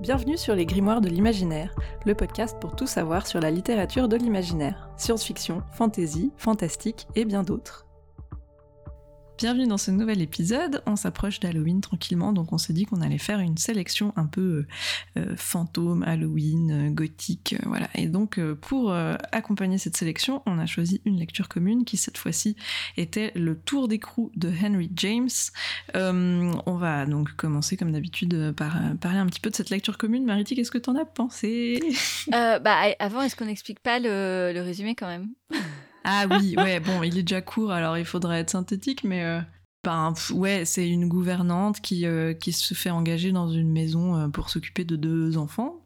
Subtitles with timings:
[0.00, 1.74] Bienvenue sur les Grimoires de l'imaginaire,
[2.06, 7.42] le podcast pour tout savoir sur la littérature de l'imaginaire, science-fiction, fantasy, fantastique et bien
[7.42, 7.87] d'autres.
[9.38, 10.82] Bienvenue dans ce nouvel épisode.
[10.84, 14.40] On s'approche d'Halloween tranquillement, donc on s'est dit qu'on allait faire une sélection un peu
[14.40, 14.66] euh,
[15.16, 17.88] euh, fantôme, Halloween, euh, gothique, voilà.
[17.94, 18.92] Et donc pour
[19.30, 22.56] accompagner cette sélection, on a choisi une lecture commune qui cette fois-ci
[22.96, 25.28] était Le Tour d'écrou de Henry James.
[25.94, 30.24] on va donc commencer comme d'habitude par parler un petit peu de cette lecture commune.
[30.24, 31.78] Mariti, qu'est-ce que t'en as pensé?
[32.32, 35.28] Bah avant, est-ce qu'on n'explique pas le résumé quand même?
[36.10, 39.40] Ah oui, ouais, bon, il est déjà court, alors il faudrait être synthétique, mais euh,
[39.84, 44.28] ben, ouais, c'est une gouvernante qui, euh, qui se fait engager dans une maison euh,
[44.28, 45.84] pour s'occuper de deux enfants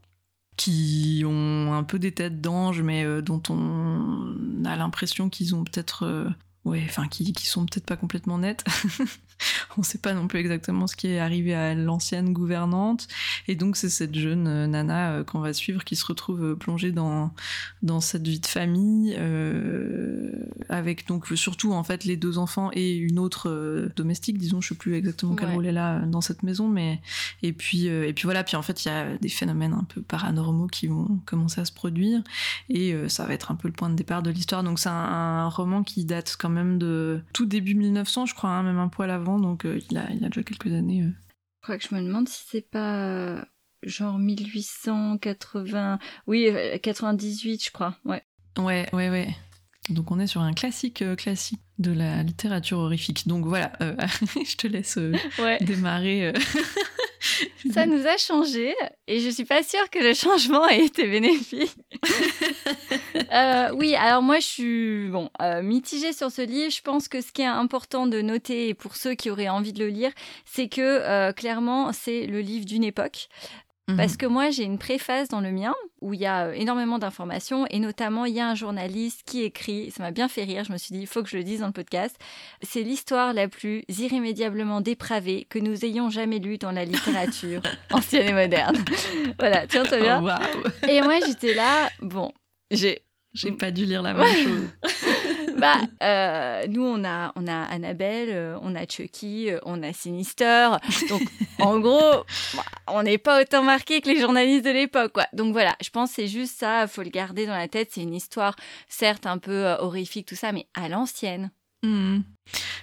[0.56, 6.28] qui ont un peu des têtes d'ange, mais dont on a l'impression qu'ils ont peut-être
[6.64, 8.64] ouais, enfin qui, qui sont peut-être pas complètement nettes.
[9.76, 13.08] on sait pas non plus exactement ce qui est arrivé à l'ancienne gouvernante.
[13.48, 16.54] Et donc c'est cette jeune euh, nana euh, qu'on va suivre qui se retrouve euh,
[16.54, 17.32] plongée dans,
[17.82, 19.16] dans cette vie de famille,
[20.68, 24.74] avec donc surtout en fait les deux enfants et une autre domestique, disons, je sais
[24.74, 27.00] plus exactement quel rôle elle a dans cette maison, mais
[27.42, 30.02] et puis et puis voilà, puis en fait il y a des phénomènes un peu
[30.02, 32.22] paranormaux qui vont commencer à se produire
[32.68, 34.62] et ça va être un peu le point de départ de l'histoire.
[34.62, 38.50] Donc c'est un, un roman qui date quand même de tout début 1900, je crois,
[38.50, 41.02] hein, même un poil avant, donc euh, il, a, il a déjà quelques années.
[41.02, 41.10] Euh.
[41.10, 43.42] Je crois que je me demande si c'est pas euh,
[43.82, 46.48] genre 1880, oui,
[46.82, 48.22] 98, je crois, ouais.
[48.58, 49.28] Ouais, ouais, ouais.
[49.88, 53.26] Donc on est sur un classique classique de la littérature horrifique.
[53.26, 54.98] Donc voilà, je te laisse
[55.60, 56.32] démarrer.
[57.72, 58.74] Ça nous a changé
[59.06, 61.74] et je suis pas sûre que le changement ait été bénéfique.
[63.32, 66.70] Euh, oui, alors moi je suis bon euh, mitigée sur ce livre.
[66.70, 69.78] Je pense que ce qui est important de noter pour ceux qui auraient envie de
[69.78, 70.10] le lire,
[70.44, 73.28] c'est que euh, clairement c'est le livre d'une époque.
[73.88, 74.16] Parce mhm.
[74.18, 77.66] que moi, j'ai une préface dans le mien où il y a euh, énormément d'informations
[77.68, 80.72] et notamment il y a un journaliste qui écrit, ça m'a bien fait rire, je
[80.72, 82.16] me suis dit, il faut que je le dise dans le podcast,
[82.62, 88.28] c'est l'histoire la plus irrémédiablement dépravée que nous ayons jamais lue dans la littérature ancienne
[88.28, 88.76] et moderne.
[89.38, 92.32] voilà, tu entends bien oh, Et moi, j'étais là, bon,
[92.70, 93.02] j'ai...
[93.34, 94.68] J'ai pas dû lire la même chose.
[95.62, 99.92] bah, euh, nous, on a, on a Annabelle, euh, on a Chucky, euh, on a
[99.92, 100.70] Sinister.
[101.08, 101.22] Donc,
[101.60, 102.24] en gros,
[102.88, 105.28] on n'est pas autant marqué que les journalistes de l'époque, quoi.
[105.32, 107.90] Donc voilà, je pense que c'est juste ça, faut le garder dans la tête.
[107.92, 108.56] C'est une histoire,
[108.88, 111.52] certes, un peu horrifique, tout ça, mais à l'ancienne.
[111.84, 112.22] Mmh.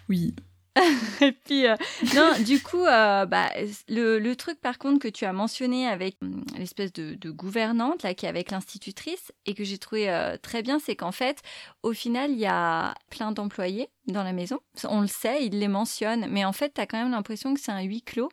[0.07, 0.33] Oui,
[1.21, 1.75] et puis, euh,
[2.15, 3.49] non, du coup, euh, bah,
[3.87, 8.25] le, truc par contre que tu as mentionné avec hum, l'espèce de, gouvernante, là, qui
[8.25, 11.41] est avec l'institutrice, et que j'ai trouvé euh, très bien, c'est qu'en fait,
[11.83, 14.59] au final, il y a plein d'employés dans la maison.
[14.85, 17.59] On le sait, il les mentionne, mais en fait, tu as quand même l'impression que
[17.59, 18.29] c'est un huis clos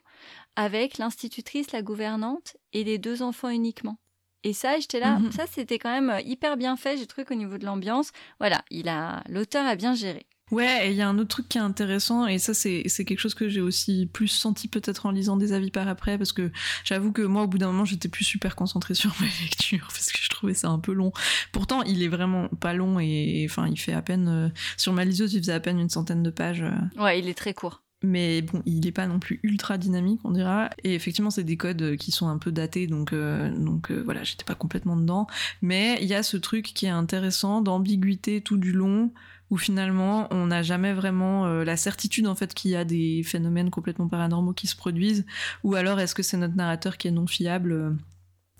[0.56, 3.98] avec l'institutrice, la gouvernante et les deux enfants uniquement.
[4.42, 5.32] Et ça, j'étais là, mhm.
[5.32, 8.88] ça c'était quand même hyper bien fait, j'ai trouvé qu'au niveau de l'ambiance, voilà, il
[8.88, 10.25] a, l'auteur a bien géré.
[10.52, 13.18] Ouais, et il y a un autre truc qui est intéressant, et ça c'est quelque
[13.18, 16.52] chose que j'ai aussi plus senti peut-être en lisant des avis par après, parce que
[16.84, 20.12] j'avoue que moi au bout d'un moment j'étais plus super concentrée sur ma lecture, parce
[20.12, 21.10] que je trouvais ça un peu long.
[21.50, 25.04] Pourtant il est vraiment pas long, et enfin il fait à peine, euh, sur ma
[25.04, 26.62] liseuse il faisait à peine une centaine de pages.
[26.62, 27.02] Euh.
[27.02, 30.30] Ouais, il est très court mais bon, il n'est pas non plus ultra dynamique, on
[30.30, 30.70] dira.
[30.84, 34.44] Et effectivement, c'est des codes qui sont un peu datés, donc, euh, donc voilà, j'étais
[34.44, 35.26] pas complètement dedans.
[35.62, 39.12] Mais il y a ce truc qui est intéressant d'ambiguïté tout du long,
[39.50, 43.22] où finalement on n'a jamais vraiment euh, la certitude en fait qu'il y a des
[43.22, 45.24] phénomènes complètement paranormaux qui se produisent,
[45.62, 47.90] ou alors est-ce que c'est notre narrateur qui est non fiable euh,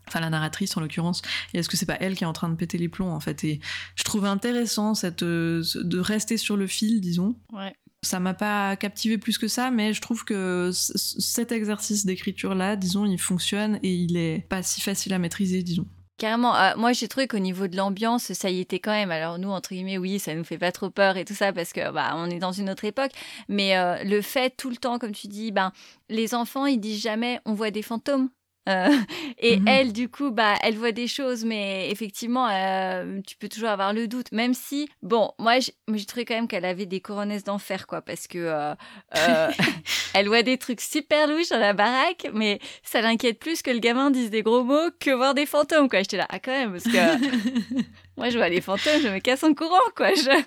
[0.08, 2.48] enfin la narratrice en l'occurrence, et est-ce que c'est pas elle qui est en train
[2.48, 3.42] de péter les plombs en fait?
[3.44, 3.60] Et
[3.96, 7.36] je trouve intéressant cette euh, de rester sur le fil, disons.
[7.52, 7.74] Ouais.
[8.02, 12.76] Ça m'a pas captivé plus que ça, mais je trouve que cet exercice d'écriture là,
[12.76, 15.88] disons, il fonctionne et il est pas si facile à maîtriser, disons.
[16.18, 16.56] Carrément.
[16.56, 19.10] Euh, moi, j'ai trouvé qu'au niveau de l'ambiance, ça y était quand même.
[19.10, 21.74] Alors nous, entre guillemets, oui, ça nous fait pas trop peur et tout ça parce
[21.74, 23.12] que bah on est dans une autre époque.
[23.48, 25.72] Mais euh, le fait tout le temps, comme tu dis, ben
[26.08, 28.30] les enfants, ils disent jamais on voit des fantômes.
[28.68, 28.88] Euh,
[29.38, 33.48] et mmh elle, du coup, bah, elle voit des choses, mais effectivement, euh, tu peux
[33.48, 34.32] toujours avoir le doute.
[34.32, 38.26] Même si, bon, moi, j'ai trouvé quand même qu'elle avait des couronnesses d'enfer, quoi, parce
[38.26, 38.74] que euh,
[40.14, 43.78] elle voit des trucs super louches dans la baraque, mais ça l'inquiète plus que le
[43.78, 46.00] gamin dise des gros mots que voir des fantômes, quoi.
[46.00, 47.78] J'étais là, ah, quand même, parce que
[48.16, 50.14] moi, je vois les fantômes, je me casse en courant, quoi.
[50.14, 50.42] Je...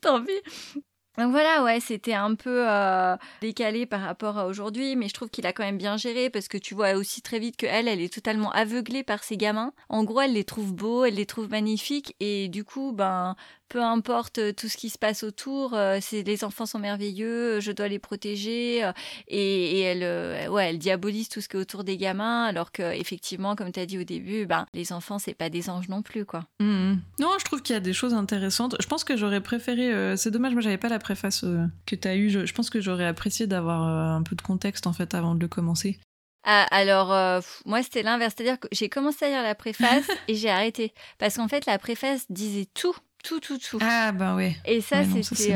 [0.00, 0.82] Tant pis.
[1.16, 5.30] Donc voilà, ouais, c'était un peu euh, décalé par rapport à aujourd'hui, mais je trouve
[5.30, 7.86] qu'il a quand même bien géré parce que tu vois aussi très vite que elle,
[7.86, 9.72] elle est totalement aveuglée par ses gamins.
[9.88, 13.36] En gros, elle les trouve beaux, elle les trouve magnifiques et du coup, ben
[13.68, 17.72] peu importe euh, tout ce qui se passe autour, euh, les enfants sont merveilleux, je
[17.72, 18.88] dois les protéger
[19.28, 23.56] et, elle, ouais, elle diabolise tout ce qui est autour des gamins, alors que effectivement,
[23.56, 26.24] comme tu as dit au début, ben les enfants c'est pas des anges non plus
[26.24, 26.44] quoi.
[26.60, 26.94] Mmh.
[27.20, 28.76] Non, je trouve qu'il y a des choses intéressantes.
[28.80, 32.08] Je pense que j'aurais préféré, c'est dommage, moi j'avais pas la préface euh, que tu
[32.08, 32.30] as eue.
[32.30, 35.40] Je, pense que j'aurais apprécié d'avoir euh, un peu de contexte en fait avant de
[35.40, 36.00] le commencer.
[36.46, 38.34] Ah, alors, euh, moi, c'était l'inverse.
[38.36, 40.92] C'est-à-dire que j'ai commencé à lire la préface et j'ai arrêté.
[41.18, 42.94] Parce qu'en fait, la préface disait tout.
[43.22, 43.78] Tout, tout, tout.
[43.80, 44.54] Ah, ben ouais.
[44.66, 45.54] Et ça, c'était.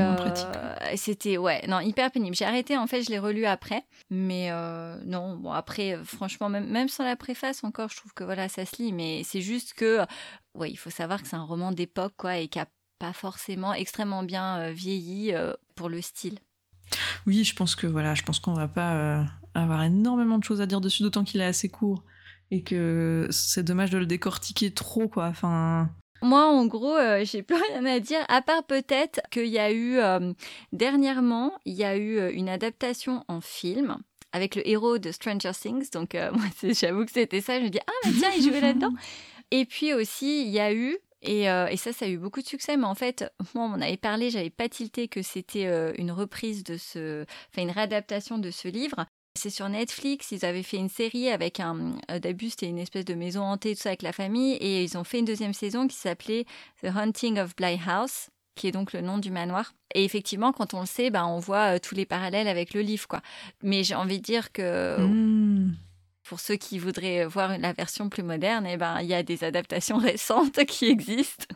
[0.96, 2.34] c'était, ouais, non, hyper pénible.
[2.34, 3.84] J'ai arrêté, en fait, je l'ai relu après.
[4.08, 4.50] Mais
[5.04, 8.64] non, bon, après, franchement, même, même sans la préface, encore, je trouve que voilà, ça
[8.64, 8.94] se lit.
[8.94, 10.00] Mais c'est juste que,
[10.54, 12.62] ouais, il faut savoir que c'est un roman d'époque, quoi, et qu'il
[12.98, 16.38] pas forcément extrêmement bien euh, vieilli euh, pour le style.
[17.26, 19.24] Oui, je pense que voilà, je pense qu'on va pas euh,
[19.54, 22.02] avoir énormément de choses à dire dessus, d'autant qu'il est assez court
[22.50, 25.26] et que c'est dommage de le décortiquer trop, quoi.
[25.26, 25.90] Enfin.
[26.22, 29.98] Moi, en gros, j'ai plus rien à dire, à part peut-être qu'il y a eu
[30.72, 33.98] dernièrement, il y a eu une adaptation en film
[34.32, 35.90] avec le héros de Stranger Things.
[35.90, 37.58] Donc, moi, j'avoue que c'était ça.
[37.58, 38.94] Je me dis ah mais tiens, il jouait là-dedans.
[39.50, 42.46] Et puis aussi, il y a eu euh, et, ça, ça a eu beaucoup de
[42.46, 42.76] succès.
[42.76, 46.64] Mais en fait, moi, on avait parlé, j'avais pas tilté que c'était euh, une reprise
[46.64, 49.06] de ce, enfin une réadaptation de ce livre.
[49.34, 51.96] C'est sur Netflix, ils avaient fait une série avec un.
[52.10, 54.54] Euh, D'abus, c'était une espèce de maison hantée, tout ça avec la famille.
[54.54, 56.44] Et ils ont fait une deuxième saison qui s'appelait
[56.82, 59.74] The Haunting of Bly House, qui est donc le nom du manoir.
[59.94, 63.06] Et effectivement, quand on le sait, bah, on voit tous les parallèles avec le livre.
[63.06, 63.20] quoi.
[63.62, 64.98] Mais j'ai envie de dire que.
[64.98, 65.76] Mmh
[66.28, 69.44] pour ceux qui voudraient voir la version plus moderne, eh ben, il y a des
[69.44, 71.46] adaptations récentes qui existent.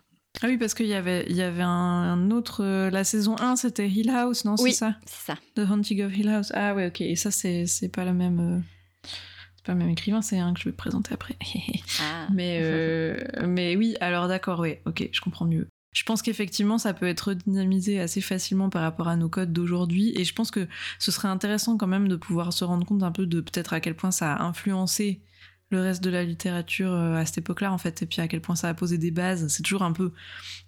[0.41, 2.65] Ah oui, parce qu'il y avait, il y avait un, autre.
[2.65, 4.97] Euh, la saison 1, c'était Hill House, non Oui, c'est ça?
[5.05, 5.39] C'est ça.
[5.55, 6.51] The Haunting of Hill House.
[6.55, 7.03] Ah ouais, ok.
[7.03, 8.41] Et ça, c'est, pas la même.
[8.41, 9.09] Euh,
[9.57, 11.37] c'est pas le même écrivain, c'est un que je vais présenter après.
[12.01, 12.27] ah.
[12.33, 13.17] mais, euh,
[13.47, 15.69] mais oui, alors d'accord, oui, ok, je comprends mieux.
[15.93, 20.13] Je pense qu'effectivement, ça peut être dynamisé assez facilement par rapport à nos codes d'aujourd'hui.
[20.19, 20.67] Et je pense que
[20.99, 23.81] ce serait intéressant quand même de pouvoir se rendre compte un peu de peut-être à
[23.81, 25.21] quel point ça a influencé
[25.69, 28.41] le reste de la littérature euh, à cette époque-là, en fait, et puis à quel
[28.41, 29.49] point ça a posé des bases.
[29.49, 30.13] C'est toujours un peu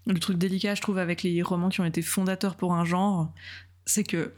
[0.07, 3.33] le truc délicat, je trouve, avec les romans qui ont été fondateurs pour un genre.
[3.87, 4.33] C'est que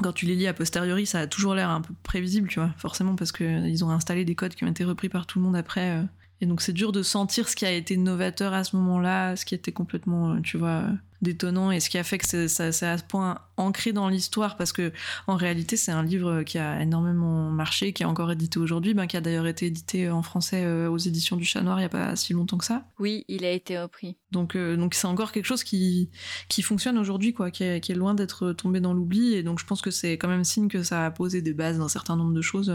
[0.00, 2.72] Quand tu les lis a posteriori, ça a toujours l'air un peu prévisible, tu vois,
[2.78, 5.56] forcément, parce qu'ils ont installé des codes qui ont été repris par tout le monde
[5.56, 6.04] après.
[6.40, 9.36] Euh, et donc c'est dur de sentir ce qui a été novateur à ce moment-là,
[9.36, 10.84] ce qui était complètement, euh, tu vois,
[11.22, 14.72] détonnant et ce qui a fait que c'est à ce point ancré dans l'histoire parce
[14.72, 14.92] que
[15.26, 19.06] en réalité c'est un livre qui a énormément marché, qui est encore édité aujourd'hui, ben,
[19.06, 21.86] qui a d'ailleurs été édité en français euh, aux éditions du Chat Noir il n'y
[21.86, 22.84] a pas si longtemps que ça.
[22.98, 24.16] Oui, il a été repris.
[24.30, 26.10] Donc euh, donc c'est encore quelque chose qui
[26.48, 29.58] qui fonctionne aujourd'hui quoi, qui est, qui est loin d'être tombé dans l'oubli et donc
[29.58, 32.16] je pense que c'est quand même signe que ça a posé des bases d'un certain
[32.16, 32.72] nombre de choses,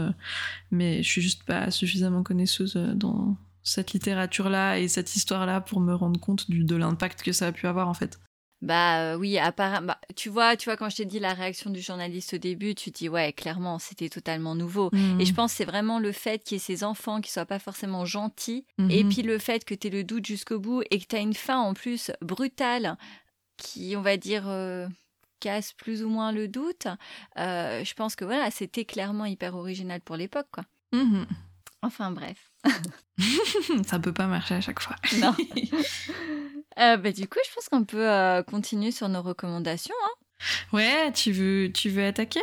[0.70, 5.94] mais je suis juste pas suffisamment connaisseuse dans cette littérature-là et cette histoire-là pour me
[5.94, 8.18] rendre compte du, de l'impact que ça a pu avoir en fait.
[8.62, 11.68] Bah euh, oui, apparemment, bah, tu vois, tu vois quand je t'ai dit la réaction
[11.68, 14.88] du journaliste au début, tu dis ouais, clairement, c'était totalement nouveau.
[14.92, 15.20] Mmh.
[15.20, 17.58] Et je pense c'est vraiment le fait qu'il y ait ces enfants qui soient pas
[17.58, 19.08] forcément gentils, et mmh.
[19.08, 21.34] puis le fait que tu aies le doute jusqu'au bout et que tu as une
[21.34, 22.96] fin en plus brutale
[23.56, 24.86] qui, on va dire, euh,
[25.40, 26.86] casse plus ou moins le doute.
[27.38, 30.64] Euh, je pense que voilà, c'était clairement hyper original pour l'époque, quoi.
[30.92, 31.24] Mmh.
[31.82, 32.51] Enfin bref.
[33.86, 34.96] ça peut pas marcher à chaque fois.
[35.18, 35.34] Non.
[36.78, 39.94] Euh, bah, du coup, je pense qu'on peut euh, continuer sur nos recommandations.
[40.06, 40.46] Hein.
[40.72, 42.40] Ouais, tu veux, tu veux attaquer?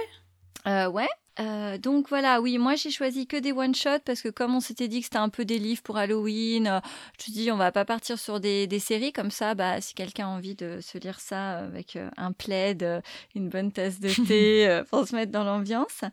[0.68, 1.10] Euh, Ouais.
[1.40, 4.88] Euh, donc voilà, oui, moi j'ai choisi que des one-shots parce que comme on s'était
[4.88, 6.80] dit que c'était un peu des livres pour Halloween, euh,
[7.24, 9.56] je me dis on va pas partir sur des, séries comme ça.
[9.56, 13.02] Bah, si quelqu'un a envie de se lire ça avec euh, un plaid,
[13.36, 16.04] une bonne tasse de thé pour se mettre dans l'ambiance.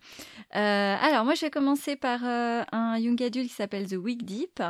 [0.50, 4.62] alors moi je vais commencer par un young adult qui s'appelle The Week Deep.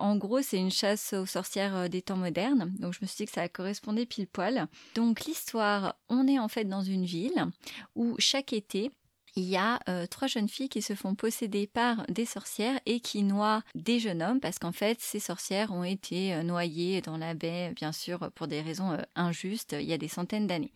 [0.00, 3.26] En gros, c'est une chasse aux sorcières des temps modernes, donc je me suis dit
[3.26, 4.66] que ça correspondait pile poil.
[4.96, 7.46] Donc l'histoire, on est en fait dans une ville
[7.94, 8.90] où chaque été,
[9.36, 13.00] il y a euh, trois jeunes filles qui se font posséder par des sorcières et
[13.00, 17.16] qui noient des jeunes hommes parce qu'en fait ces sorcières ont été euh, noyées dans
[17.16, 20.72] la baie, bien sûr pour des raisons euh, injustes, il y a des centaines d'années.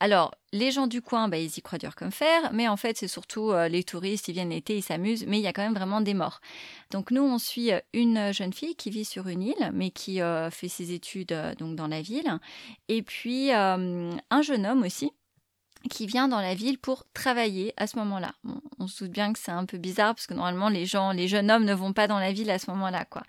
[0.00, 2.98] Alors les gens du coin, bah, ils y croient dur comme fer, mais en fait
[2.98, 5.74] c'est surtout les touristes, ils viennent l'été, ils s'amusent, mais il y a quand même
[5.74, 6.40] vraiment des morts.
[6.90, 10.20] Donc nous on suit une jeune fille qui vit sur une île, mais qui
[10.52, 12.38] fait ses études donc dans la ville,
[12.88, 15.10] et puis un jeune homme aussi
[15.90, 18.32] qui vient dans la ville pour travailler à ce moment-là.
[18.78, 21.28] on se doute bien que c'est un peu bizarre parce que normalement les gens, les
[21.28, 23.22] jeunes hommes ne vont pas dans la ville à ce moment-là, quoi.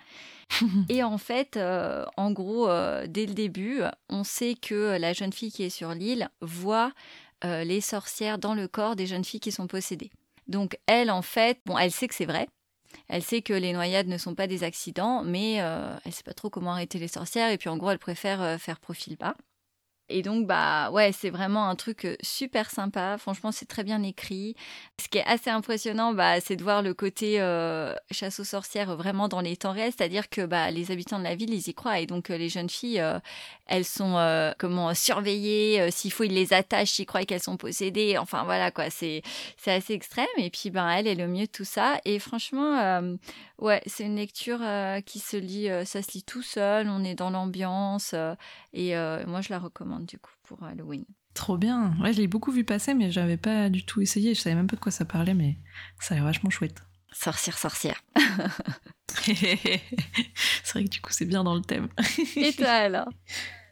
[0.89, 5.33] et en fait, euh, en gros, euh, dès le début, on sait que la jeune
[5.33, 6.91] fille qui est sur l'île voit
[7.43, 10.09] les sorcières dans le corps des jeunes filles qui sont possédées.
[10.47, 12.47] Donc elle, en fait, bon, elle sait que c'est vrai.
[13.07, 16.33] Elle sait que les noyades ne sont pas des accidents, mais elle ne sait pas
[16.33, 17.51] trop comment arrêter les sorcières.
[17.51, 19.35] Et puis en gros, elle préfère faire profil bas.
[20.07, 23.17] Et donc, bah ouais, c'est vraiment un truc super sympa.
[23.17, 24.55] Franchement, c'est très bien écrit.
[25.01, 27.37] Ce qui est assez impressionnant, bah, c'est de voir le côté
[28.11, 29.93] chasse aux sorcières vraiment dans les temps réels.
[29.97, 31.99] C'est-à-dire que bah, les habitants de la ville, ils y croient.
[31.99, 33.03] Et donc, les jeunes filles,
[33.65, 35.89] elles sont comment surveillées.
[35.89, 36.99] S'il faut, ils les attachent.
[36.99, 38.17] Ils croient qu'elles sont possédées.
[38.19, 38.91] Enfin, voilà, quoi.
[38.91, 39.23] C'est
[39.65, 40.27] assez extrême.
[40.37, 41.99] Et puis, ben, elle est le mieux de tout ça.
[42.05, 43.01] Et franchement,
[43.57, 44.61] ouais, c'est une lecture
[45.07, 46.89] qui se lit, ça se lit tout seul.
[46.89, 48.13] On est dans l'ambiance.
[48.71, 48.95] et
[49.25, 51.05] moi, je la recommande du coup pour Halloween.
[51.33, 51.95] Trop bien.
[52.01, 54.33] Ouais, je l'ai beaucoup vu passer, mais j'avais pas du tout essayé.
[54.33, 55.57] Je savais même pas de quoi ça parlait, mais
[55.99, 56.81] ça a l'air vachement chouette.
[57.11, 58.01] Sorcière, sorcière.
[59.07, 59.79] c'est
[60.73, 61.87] vrai que du coup, c'est bien dans le thème.
[62.35, 63.09] Et toi alors?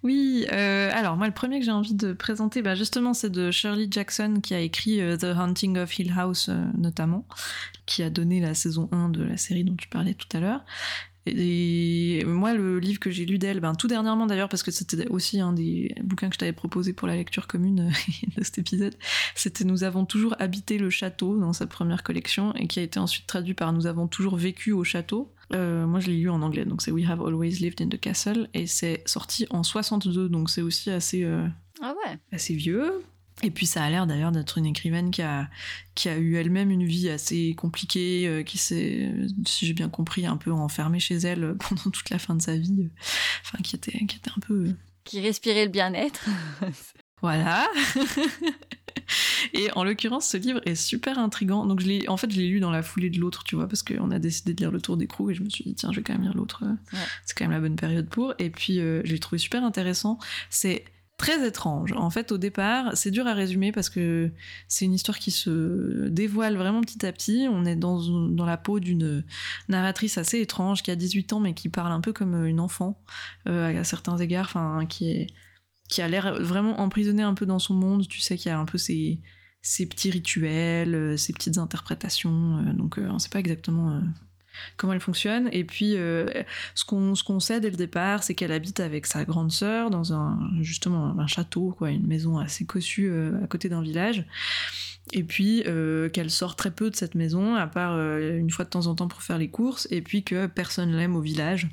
[0.03, 3.51] Oui, euh, alors moi le premier que j'ai envie de présenter, bah justement c'est de
[3.51, 7.25] Shirley Jackson qui a écrit euh, The Hunting of Hill House euh, notamment,
[7.86, 10.65] qui a donné la saison 1 de la série dont tu parlais tout à l'heure.
[11.25, 15.08] Et moi, le livre que j'ai lu d'elle, ben, tout dernièrement d'ailleurs, parce que c'était
[15.08, 17.92] aussi un des bouquins que je t'avais proposé pour la lecture commune
[18.38, 18.96] de cet épisode,
[19.36, 23.00] c'était Nous avons toujours habité le château dans sa première collection et qui a été
[23.00, 25.32] ensuite traduit par Nous avons toujours vécu au château.
[25.53, 28.00] Euh, moi, je l'ai lu en anglais, donc c'est We Have Always Lived in the
[28.00, 31.48] Castle et c'est sorti en 62, donc c'est aussi assez, euh,
[31.82, 32.18] ah ouais.
[32.32, 33.03] assez vieux.
[33.42, 35.50] Et puis ça a l'air d'ailleurs d'être une écrivaine qui a,
[35.96, 39.12] qui a eu elle-même une vie assez compliquée, euh, qui s'est,
[39.46, 42.56] si j'ai bien compris, un peu enfermée chez elle pendant toute la fin de sa
[42.56, 42.90] vie.
[43.42, 44.68] Enfin, qui était, qui était un peu...
[44.68, 46.30] Euh, qui respirait le bien-être.
[47.22, 47.68] voilà.
[49.54, 51.66] Et en l'occurrence, ce livre est super intrigant.
[51.66, 53.68] Donc, je l'ai, en fait, je l'ai lu dans la foulée de l'autre, tu vois,
[53.68, 55.75] parce qu'on a décidé de lire Le Tour des Crous et je me suis dit,
[55.75, 56.63] tiens, je vais quand même lire l'autre.
[57.25, 58.34] C'est quand même la bonne période pour.
[58.40, 60.20] Et puis, euh, je l'ai trouvé super intéressant.
[60.50, 60.86] C'est
[61.24, 61.94] très étrange.
[61.94, 64.30] En fait, au départ, c'est dur à résumer parce que
[64.68, 67.48] c'est une histoire qui se dévoile vraiment petit à petit.
[67.50, 69.24] On est dans, dans la peau d'une
[69.70, 73.01] narratrice assez étrange qui a 18 ans mais qui parle un peu comme une enfant
[73.48, 75.27] euh, à certains égards, enfin qui
[75.88, 78.06] qui a l'air vraiment emprisonnée un peu dans son monde.
[78.06, 79.22] Tu sais qu'il y a un peu ses,
[79.62, 82.58] ses petits rituels, ses petites interprétations.
[82.58, 84.01] Euh, donc, euh, on ne sait pas exactement
[84.77, 85.50] comment elle fonctionne.
[85.51, 86.27] Et puis, euh,
[86.75, 90.38] ce qu'on sait dès le départ, c'est qu'elle habite avec sa grande sœur dans un
[90.62, 94.25] justement un château, quoi, une maison assez cossue euh, à côté d'un village
[95.12, 98.63] et puis euh, qu'elle sort très peu de cette maison, à part euh, une fois
[98.63, 101.69] de temps en temps pour faire les courses, et puis que personne l'aime au village.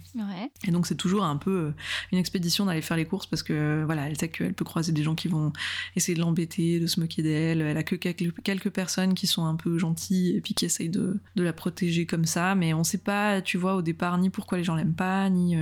[0.67, 1.75] Et donc c'est toujours un peu euh,
[2.13, 5.05] une expédition d'aller faire les courses parce que voilà, elle sait qu'elle peut croiser des
[5.05, 5.53] gens qui vont
[5.95, 7.61] essayer de l'embêter, de se moquer d'elle.
[7.61, 11.19] Elle a que quelques, personnes qui sont un peu gentilles et puis qui essayent de,
[11.37, 14.59] de la protéger comme ça, mais on sait pas, tu vois, au départ, ni pourquoi
[14.59, 15.57] les gens l'aiment pas, ni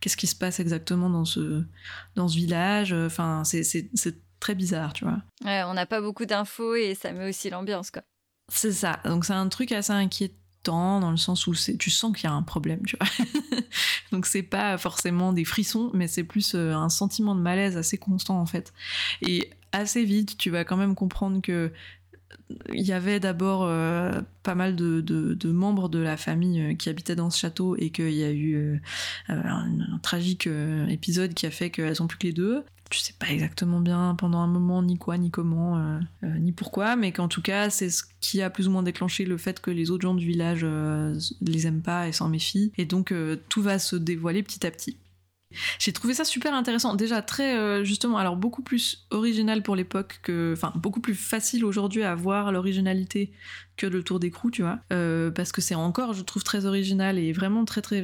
[0.00, 1.62] qu'est-ce qui se passe exactement dans ce,
[2.16, 2.92] dans ce village.
[2.92, 3.88] Enfin, c'est
[4.44, 5.22] très bizarre, tu vois.
[5.42, 8.02] Ouais, on n'a pas beaucoup d'infos et ça met aussi l'ambiance, quoi.
[8.52, 9.00] C'est ça.
[9.06, 12.34] Donc c'est un truc assez inquiétant dans le sens où tu sens qu'il y a
[12.34, 13.08] un problème, tu vois.
[14.12, 17.96] Donc c'est pas forcément des frissons, mais c'est plus euh, un sentiment de malaise assez
[17.96, 18.74] constant en fait.
[19.22, 21.72] Et assez vite, tu vas quand même comprendre que
[22.72, 27.16] il y avait d'abord euh, pas mal de, membres de la famille euh, qui habitaient
[27.16, 28.80] dans ce château et qu'il y a eu
[29.28, 30.48] un, un, tragique
[30.88, 32.64] épisode qui a fait qu'elles sont plus que les deux
[32.94, 36.52] tu sais pas exactement bien pendant un moment ni quoi, ni comment, euh, euh, ni
[36.52, 39.60] pourquoi, mais qu'en tout cas, c'est ce qui a plus ou moins déclenché le fait
[39.60, 42.72] que les autres gens du village euh, les aiment pas et s'en méfient.
[42.78, 43.12] Et donc,
[43.48, 44.96] tout va se dévoiler petit à petit.
[45.78, 46.94] J'ai trouvé ça super intéressant.
[46.94, 52.02] Déjà très justement, alors beaucoup plus original pour l'époque que, enfin beaucoup plus facile aujourd'hui
[52.02, 53.32] à voir l'originalité
[53.76, 54.80] que le Tour d'écrou, tu vois,
[55.34, 58.02] parce que c'est encore, je trouve très original et vraiment très très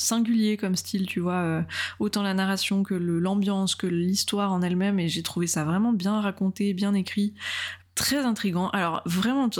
[0.00, 1.62] singulier comme style, tu vois, euh,
[1.98, 6.20] autant la narration que l'ambiance, que l'histoire en elle-même, et j'ai trouvé ça vraiment bien
[6.20, 7.34] raconté, bien écrit,
[7.94, 8.70] très intrigant.
[8.70, 9.50] Alors vraiment,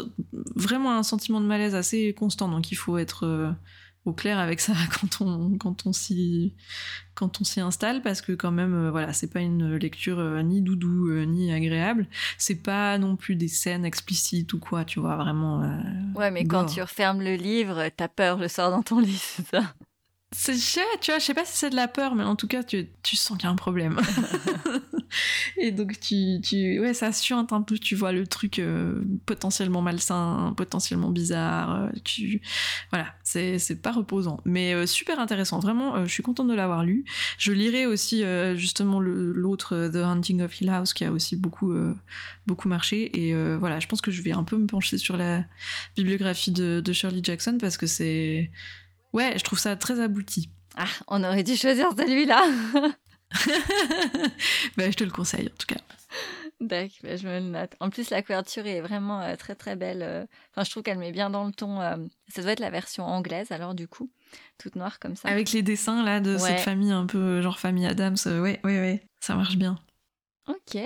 [0.54, 3.50] vraiment un sentiment de malaise assez constant, donc il faut être euh,
[4.08, 6.54] au clair avec ça quand on, quand on s'y
[7.14, 10.62] quand on s'y installe parce que quand même euh, voilà c'est pas une lecture ni
[10.62, 12.06] doudou ni agréable.
[12.36, 15.80] C'est pas non plus des scènes explicites ou quoi tu vois vraiment
[16.14, 19.46] ouais mais quand tu refermes le livre t'as peur le soir dans ton lit c'est
[19.46, 19.62] ça?
[20.30, 20.52] C'est
[21.00, 22.90] tu vois, je sais pas si c'est de la peur, mais en tout cas, tu,
[23.02, 23.98] tu sens qu'il y a un problème.
[25.56, 29.82] et donc, tu, tu, ouais, ça suinte un peu, tu vois le truc euh, potentiellement
[29.82, 31.84] malsain, potentiellement bizarre.
[31.84, 32.40] Euh, tu,
[32.90, 35.58] voilà, c'est, c'est pas reposant, mais euh, super intéressant.
[35.58, 37.04] Vraiment, je suis contente de l'avoir lu.
[37.38, 38.22] Je lirai aussi
[38.56, 41.74] justement l'autre The Hunting of Hill House qui a aussi beaucoup,
[42.46, 43.10] beaucoup marché.
[43.18, 45.44] Et voilà, je pense que je vais un peu me pencher sur la
[45.96, 48.50] bibliographie de, de Shirley Jackson parce que c'est
[49.12, 50.50] Ouais, je trouve ça très abouti.
[50.76, 52.44] Ah, on aurait dû choisir celui-là.
[54.76, 55.80] bah, je te le conseille en tout cas.
[56.60, 57.74] D'accord, bah, je me le note.
[57.80, 60.02] En plus, la couverture est vraiment euh, très très belle.
[60.02, 60.24] euh.
[60.52, 61.80] Enfin, je trouve qu'elle met bien dans le ton.
[61.80, 61.96] euh,
[62.28, 64.10] Ça doit être la version anglaise, alors du coup,
[64.58, 65.28] toute noire comme ça.
[65.28, 66.38] Avec les dessins là de Ouais.
[66.40, 69.78] cette famille un peu genre famille Adams, ouais, ouais, ouais, ça marche bien.
[70.48, 70.78] Ok.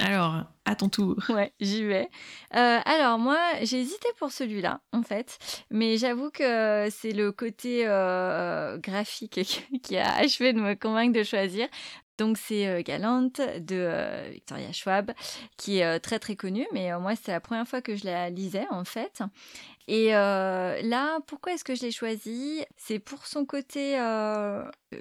[0.00, 1.16] Alors, à ton tour.
[1.28, 2.08] Ouais, j'y vais.
[2.56, 5.38] Euh, alors moi, j'ai hésité pour celui-là, en fait,
[5.70, 9.40] mais j'avoue que c'est le côté euh, graphique
[9.82, 11.68] qui a achevé de me convaincre de choisir.
[12.20, 15.12] Donc c'est euh, Galante de euh, Victoria Schwab,
[15.56, 18.28] qui est euh, très très connue, mais moi c'est la première fois que je la
[18.28, 19.22] lisais en fait.
[19.88, 23.96] Et là, pourquoi est-ce que je l'ai choisi C'est pour son côté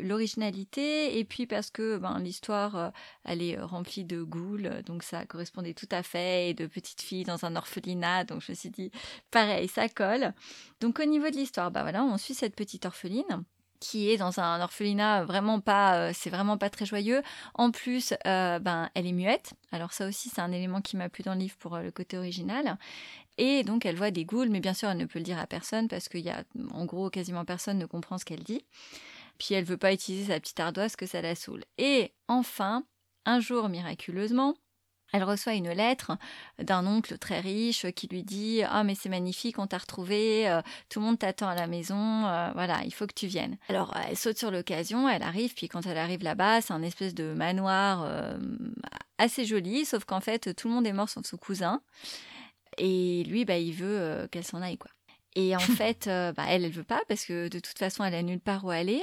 [0.02, 2.92] l'originalité et puis parce que ben, l'histoire
[3.24, 7.26] elle est remplie de ghouls, donc ça correspondait tout à fait, et de petites filles
[7.26, 8.92] dans un orphelinat, donc je me suis dit,
[9.30, 10.34] pareil, ça colle.
[10.80, 13.44] Donc au niveau de l'histoire, bah voilà, on suit cette petite orpheline
[13.80, 17.22] qui est dans un orphelinat vraiment pas, euh, c'est vraiment pas très joyeux.
[17.54, 19.54] En plus, euh, ben, elle est muette.
[19.72, 21.92] Alors ça aussi, c'est un élément qui m'a plu dans le livre pour euh, le
[21.92, 22.78] côté original.
[23.38, 25.48] Et donc, elle voit des ghouls, mais bien sûr, elle ne peut le dire à
[25.48, 26.44] personne parce qu'il y a,
[26.74, 28.66] en gros, quasiment personne ne comprend ce qu'elle dit.
[29.38, 31.64] Puis elle veut pas utiliser sa petite ardoise que ça la saoule.
[31.78, 32.84] Et enfin,
[33.26, 34.56] un jour, miraculeusement,
[35.14, 36.12] elle reçoit une lettre
[36.60, 40.62] d'un oncle très riche qui lui dit Ah, mais c'est magnifique, on t'a retrouvé, euh,
[40.90, 43.58] tout le monde t'attend à la maison, euh, voilà, il faut que tu viennes.
[43.70, 47.14] Alors, elle saute sur l'occasion, elle arrive, puis quand elle arrive là-bas, c'est un espèce
[47.14, 48.38] de manoir euh,
[49.18, 51.82] assez joli, sauf qu'en fait, tout le monde est mort sauf son cousin.
[52.78, 54.92] Et lui, bah, il veut euh, qu'elle s'en aille, quoi.
[55.36, 58.16] Et en fait, euh, bah, elle, elle veut pas parce que de toute façon, elle
[58.16, 59.02] a nulle part où aller.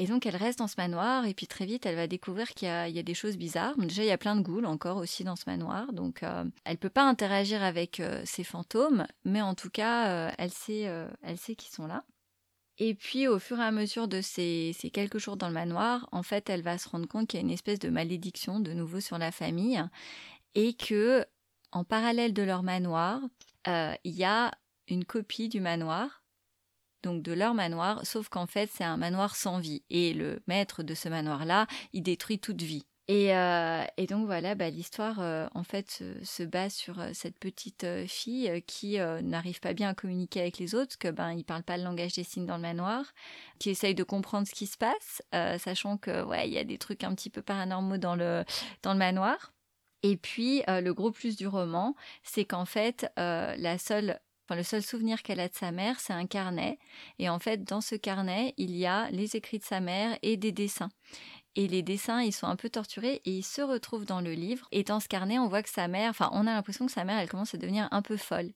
[0.00, 1.26] Et donc, elle reste dans ce manoir.
[1.26, 3.76] Et puis, très vite, elle va découvrir qu'il y a, des choses bizarres.
[3.76, 5.92] Déjà, il y a plein de ghouls encore aussi dans ce manoir.
[5.92, 9.06] Donc, euh, elle peut pas interagir avec euh, ces fantômes.
[9.26, 12.02] Mais en tout cas, euh, elle sait, euh, elle sait qu'ils sont là.
[12.78, 16.22] Et puis, au fur et à mesure de ces, quelques jours dans le manoir, en
[16.22, 19.00] fait, elle va se rendre compte qu'il y a une espèce de malédiction de nouveau
[19.00, 19.84] sur la famille.
[20.54, 21.26] Et que,
[21.72, 23.20] en parallèle de leur manoir,
[23.66, 24.50] il y a
[24.88, 26.19] une copie du manoir,
[27.02, 29.82] donc de leur manoir, sauf qu'en fait c'est un manoir sans vie.
[29.90, 32.84] Et le maître de ce manoir-là, il détruit toute vie.
[33.10, 37.10] Et, euh, et donc voilà, bah, l'histoire euh, en fait se, se base sur euh,
[37.12, 41.42] cette petite fille qui n'arrive pas bien à communiquer avec les autres, que ben ils
[41.42, 43.12] parlent pas le langage des signes dans le manoir,
[43.58, 45.22] qui essaye de comprendre ce qui se passe,
[45.58, 48.44] sachant que ouais il y a des trucs un petit peu paranormaux dans le
[48.84, 49.52] dans le manoir.
[50.04, 55.22] Et puis le gros plus du roman, c'est qu'en fait la seule Le seul souvenir
[55.22, 56.78] qu'elle a de sa mère, c'est un carnet.
[57.18, 60.36] Et en fait, dans ce carnet, il y a les écrits de sa mère et
[60.36, 60.90] des dessins.
[61.56, 64.66] Et les dessins, ils sont un peu torturés et ils se retrouvent dans le livre.
[64.72, 67.04] Et dans ce carnet, on voit que sa mère, enfin, on a l'impression que sa
[67.04, 68.52] mère, elle commence à devenir un peu folle.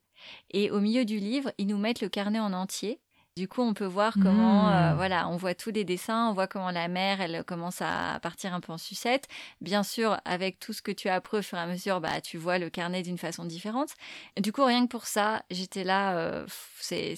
[0.50, 3.00] Et au milieu du livre, ils nous mettent le carnet en entier.
[3.37, 4.73] Du coup, on peut voir comment, Mmh.
[4.73, 8.20] euh, voilà, on voit tous les dessins, on voit comment la mère, elle commence à
[8.23, 9.27] partir un peu en sucette.
[9.61, 12.20] Bien sûr, avec tout ce que tu as appris au fur et à mesure, bah,
[12.20, 13.90] tu vois le carnet d'une façon différente.
[14.40, 16.47] Du coup, rien que pour ça, j'étais là, euh,
[16.81, 17.16] c'est,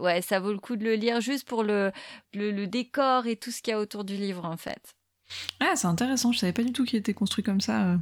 [0.00, 1.92] ouais, ça vaut le coup de le lire juste pour le,
[2.34, 4.94] le, le décor et tout ce qu'il y a autour du livre, en fait.
[5.60, 7.84] Ah, c'est intéressant, je savais pas du tout qu'il était construit comme ça.
[7.92, 7.96] euh.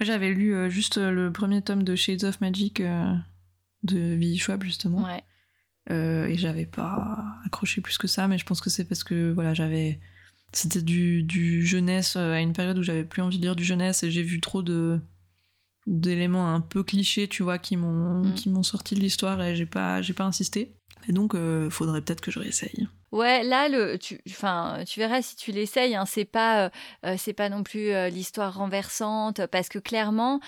[0.00, 4.36] J'avais lu juste le premier tome de Shades of Magic de V.
[4.36, 5.02] Schwab, justement.
[5.02, 5.24] Ouais.
[5.90, 9.32] Euh, et j'avais pas accroché plus que ça, mais je pense que c'est parce que
[9.32, 10.00] voilà, j'avais.
[10.52, 13.64] C'était du, du jeunesse euh, à une période où j'avais plus envie de lire du
[13.64, 15.00] jeunesse et j'ai vu trop de
[15.86, 18.34] d'éléments un peu clichés, tu vois, qui m'ont Mm.
[18.34, 20.74] qui m'ont sorti de l'histoire et j'ai pas j'ai pas insisté.
[21.08, 22.88] Et donc, euh, faudrait peut-être que je réessaye.
[23.12, 25.94] Ouais, là, le, tu, enfin, tu verras si tu l'essayes.
[25.94, 26.70] Hein, c'est pas,
[27.04, 30.40] euh, c'est pas non plus euh, l'histoire renversante, parce que clairement,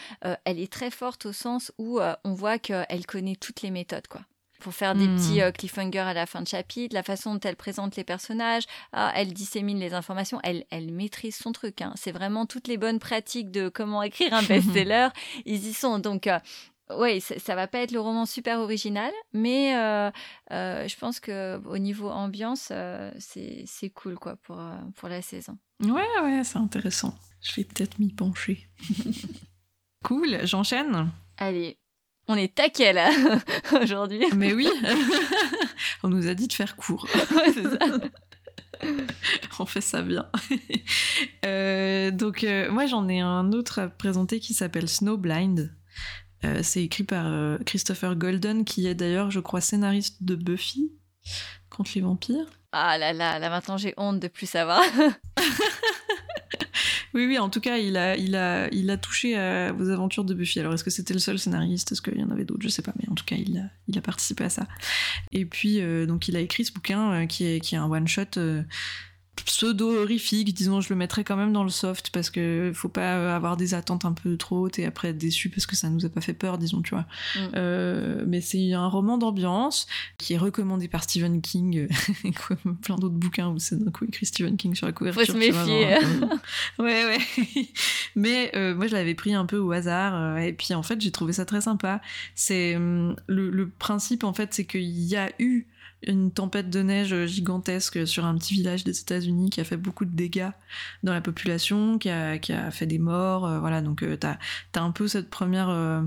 [0.45, 4.23] elle est très forte au sens où on voit qu'elle connaît toutes les méthodes, quoi.
[4.61, 5.17] Pour faire des Hmm.
[5.17, 8.65] petits euh, cliffhangers à la fin de chapitre, la façon dont elle présente les personnages,
[8.93, 11.81] ah, elle dissémine les informations, elle, elle maîtrise son truc.
[11.83, 11.93] Hein.
[11.97, 15.09] C'est vraiment toutes les bonnes pratiques de comment écrire un best-seller,
[15.47, 15.99] ils y sont.
[16.01, 16.39] Donc, euh,
[16.97, 20.11] ouais, ça, ça va pas être le roman super original, mais euh,
[20.51, 24.61] euh, je pense que au niveau ambiance, euh, c'est c'est cool quoi pour
[24.97, 25.57] pour la saison.
[25.85, 27.15] Ouais, ouais, c'est intéressant.
[27.41, 28.69] Je vais peut-être m'y pencher.
[30.05, 31.11] cool, j'enchaîne.
[31.37, 31.79] Allez,
[32.29, 33.11] on est taquet là
[33.81, 34.25] aujourd'hui.
[34.37, 34.69] Mais oui,
[36.03, 37.07] on nous a dit de faire court.
[37.35, 37.99] Ouais, c'est ça.
[39.59, 40.29] on fait ça bien.
[41.45, 45.75] Euh, donc, euh, moi, j'en ai un autre à présenter qui s'appelle Snowblind.
[46.45, 50.93] Euh, c'est écrit par Christopher Golden, qui est d'ailleurs, je crois, scénariste de Buffy
[51.71, 52.47] contre les vampires.
[52.73, 54.83] Ah là là, là maintenant j'ai honte de plus savoir.
[57.19, 60.23] Oui, oui, en tout cas, il a, il a, il a touché à vos aventures
[60.23, 60.61] de Buffy.
[60.61, 61.91] Alors, est-ce que c'était le seul scénariste?
[61.91, 62.63] Est-ce qu'il y en avait d'autres?
[62.63, 64.69] Je sais pas, mais en tout cas, il a, il a participé à ça.
[65.33, 67.91] Et puis, euh, donc, il a écrit ce bouquin euh, qui, est, qui est un
[67.91, 68.39] one-shot.
[69.45, 73.57] Pseudo-horrifique, disons, je le mettrais quand même dans le soft parce que faut pas avoir
[73.57, 76.09] des attentes un peu trop hautes et après être déçu parce que ça nous a
[76.09, 77.07] pas fait peur, disons, tu vois.
[77.37, 77.39] Mm.
[77.57, 79.87] Euh, mais c'est un roman d'ambiance
[80.19, 81.89] qui est recommandé par Stephen King,
[82.49, 85.27] comme plein d'autres bouquins où c'est d'un coup écrit Stephen King sur la couverture.
[85.27, 85.97] Faut se méfier.
[85.97, 86.01] euh,
[86.79, 87.69] ouais, ouais.
[88.17, 91.11] mais euh, moi, je l'avais pris un peu au hasard et puis en fait, j'ai
[91.11, 92.01] trouvé ça très sympa.
[92.35, 95.67] C'est hum, le, le principe, en fait, c'est qu'il y a eu
[96.03, 100.05] une tempête de neige gigantesque sur un petit village des États-Unis qui a fait beaucoup
[100.05, 100.51] de dégâts
[101.03, 103.47] dans la population, qui a, qui a fait des morts.
[103.47, 104.39] euh, voilà, donc euh, t'as
[104.75, 106.03] as un peu cette première euh,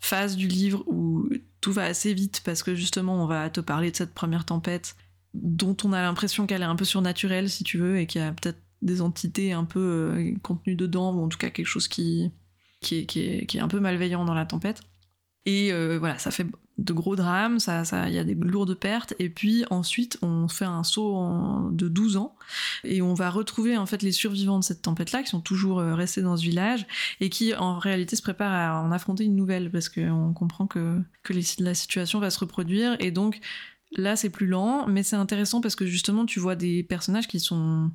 [0.00, 1.28] phase du livre où
[1.60, 4.96] tout va assez vite parce que justement on va te parler de cette première tempête
[5.34, 8.24] dont on a l'impression qu'elle est un peu surnaturelle si tu veux et qu'il y
[8.24, 11.88] a peut-être des entités un peu euh, contenues dedans ou en tout cas quelque chose
[11.88, 12.30] qui,
[12.80, 14.82] qui, est, qui, est, qui est un peu malveillant dans la tempête.
[15.44, 16.46] Et euh, voilà, ça fait
[16.78, 19.12] de gros drames, ça, ça, il y a des lourdes pertes.
[19.18, 22.34] Et puis ensuite, on fait un saut en- de 12 ans
[22.84, 25.94] et on va retrouver en fait les survivants de cette tempête-là qui sont toujours euh,
[25.94, 26.86] restés dans ce village
[27.20, 30.98] et qui en réalité se préparent à en affronter une nouvelle parce qu'on comprend que,
[31.22, 32.96] que la situation va se reproduire.
[33.00, 33.40] Et donc
[33.96, 37.40] là, c'est plus lent, mais c'est intéressant parce que justement, tu vois des personnages qui
[37.40, 37.90] sont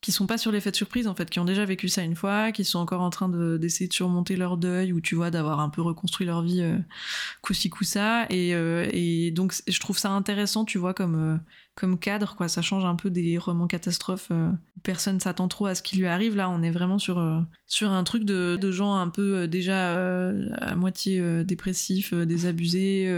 [0.00, 2.14] qui sont pas sur l'effet de surprise en fait, qui ont déjà vécu ça une
[2.14, 5.30] fois, qui sont encore en train de- d'essayer de, surmonter leur deuil ou tu vois
[5.30, 6.78] d'avoir un peu reconstruit leur vie euh,
[7.42, 11.36] coup-ci coup-ça et, euh, et donc je trouve ça intéressant tu vois comme euh,
[11.74, 14.30] comme cadre quoi, ça change un peu des romans catastrophes.
[14.82, 17.20] personne s'attend trop à ce qui lui arrive là, on est vraiment sur
[17.66, 19.90] sur un truc de, de gens un peu déjà
[20.54, 23.12] à moitié dépressifs, désabusés,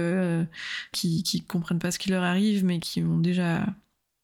[0.93, 3.65] qui qui comprennent pas ce qui leur arrive mais qui ont déjà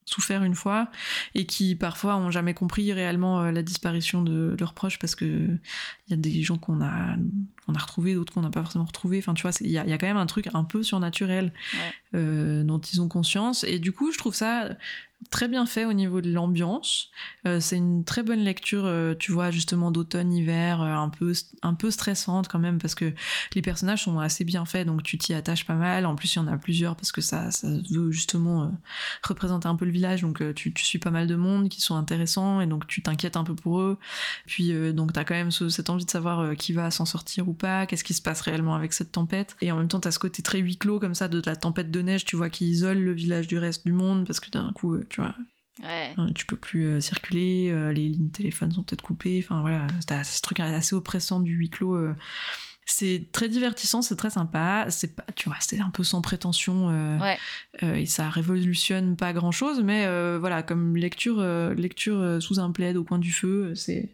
[0.07, 0.89] souffert une fois
[1.35, 5.25] et qui parfois ont jamais compris réellement euh, la disparition de leurs proches parce que
[5.25, 7.17] il y a des gens qu'on a
[7.65, 9.87] qu'on a retrouvés d'autres qu'on n'a pas forcément retrouvés enfin tu vois il y a,
[9.87, 12.21] y a quand même un truc un peu surnaturel Ouais.
[12.21, 14.77] euh, dont ils ont conscience et du coup je trouve ça
[15.31, 17.11] très bien fait au niveau de l'ambiance
[17.47, 21.33] Euh, c'est une très bonne lecture euh, tu vois justement d'automne hiver euh, un peu
[21.63, 23.13] un peu stressante quand même parce que
[23.55, 26.39] les personnages sont assez bien faits donc tu t'y attaches pas mal en plus il
[26.39, 28.73] y en a plusieurs parce que ça ça veut justement
[29.23, 31.97] représenter un peu le village, donc tu, tu suis pas mal de monde qui sont
[31.97, 33.99] intéressants et donc tu t'inquiètes un peu pour eux.
[34.47, 37.53] Puis donc t'as quand même ce- cette envie de savoir qui va s'en sortir ou
[37.55, 39.57] pas, qu'est-ce qui se passe réellement avec cette tempête.
[39.61, 41.91] Et en même temps t'as ce côté très huis clos comme ça de la tempête
[41.91, 44.73] de neige, tu vois, qui isole le village du reste du monde parce que d'un
[44.73, 45.35] coup, tu vois,
[45.83, 46.15] Ouais.
[46.19, 49.61] euh, tu peux plus euh, circuler, euh, les lignes de téléphone sont peut-être coupées, enfin
[49.61, 51.95] voilà, t'as ce truc assez oppressant du huis clos.
[51.95, 52.15] euh.
[52.87, 54.87] C'est très divertissant, c'est très sympa.
[54.91, 56.89] C'est pas, tu vois, c'est un peu sans prétention.
[57.19, 57.39] Ouais.
[57.83, 60.07] et ça révolutionne pas grand chose, mais
[60.39, 61.41] voilà, comme lecture,
[61.75, 64.11] lecture sous un plaid au coin du feu, c'est,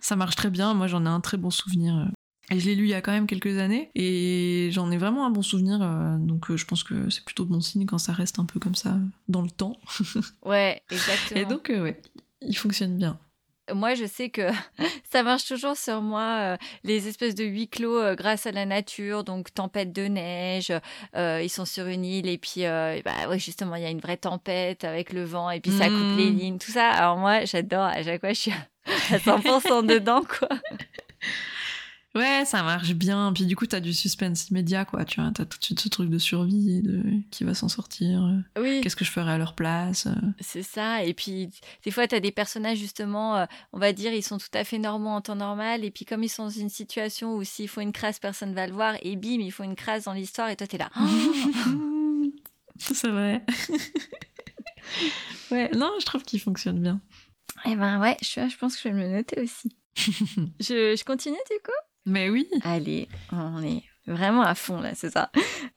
[0.00, 0.74] ça marche très bien.
[0.74, 2.08] Moi, j'en ai un très bon souvenir.
[2.50, 5.26] Et je l'ai lu il y a quand même quelques années, et j'en ai vraiment
[5.26, 5.80] un bon souvenir.
[5.82, 8.58] euh, donc, euh, je pense que c'est plutôt bon signe quand ça reste un peu
[8.58, 8.96] comme ça
[9.28, 9.76] dans le temps.
[10.44, 11.40] Ouais, exactement.
[11.40, 12.00] Et donc, euh, ouais,
[12.40, 13.18] il fonctionne bien.
[13.74, 14.48] moi, je sais que
[15.12, 19.52] ça marche toujours sur moi, les espèces de huis clos grâce à la nature, donc
[19.52, 20.72] tempête de neige,
[21.14, 24.16] ils sont sur une île et puis, bah, ouais, justement, il y a une vraie
[24.16, 26.88] tempête avec le vent et puis ça coupe les lignes, tout ça.
[26.92, 28.52] Alors moi, j'adore, à chaque fois, je suis
[29.10, 30.48] à 100% dedans, quoi.
[32.14, 33.32] Ouais, ça marche bien.
[33.34, 35.04] Puis du coup, t'as du suspense immédiat, quoi.
[35.04, 37.68] Tu vois, t'as tout de suite ce truc de survie et de qui va s'en
[37.68, 38.24] sortir.
[38.24, 40.14] euh, Oui, Qu'est-ce que je ferais à leur place euh.
[40.40, 41.04] c'est ça.
[41.04, 41.50] Et puis,
[41.84, 44.64] des fois, tu as des personnages, justement, euh, on va dire, ils sont tout à
[44.64, 45.84] fait normaux en temps normal.
[45.84, 48.66] Et puis, comme ils sont dans une situation où s'ils font une crasse, personne va
[48.66, 48.94] le voir.
[49.02, 50.48] Et bim, ils font une crasse dans l'histoire.
[50.48, 50.90] Et toi, tu es là.
[52.78, 53.44] C'est vrai.
[55.50, 57.00] ouais, non, je trouve qu'il fonctionne bien.
[57.66, 59.76] Eh ben ouais, je, je pense que je vais me noter aussi.
[59.96, 61.72] je, je continue du coup?
[62.08, 62.48] Mais oui.
[62.62, 65.30] Allez, on est vraiment à fond là, c'est ça.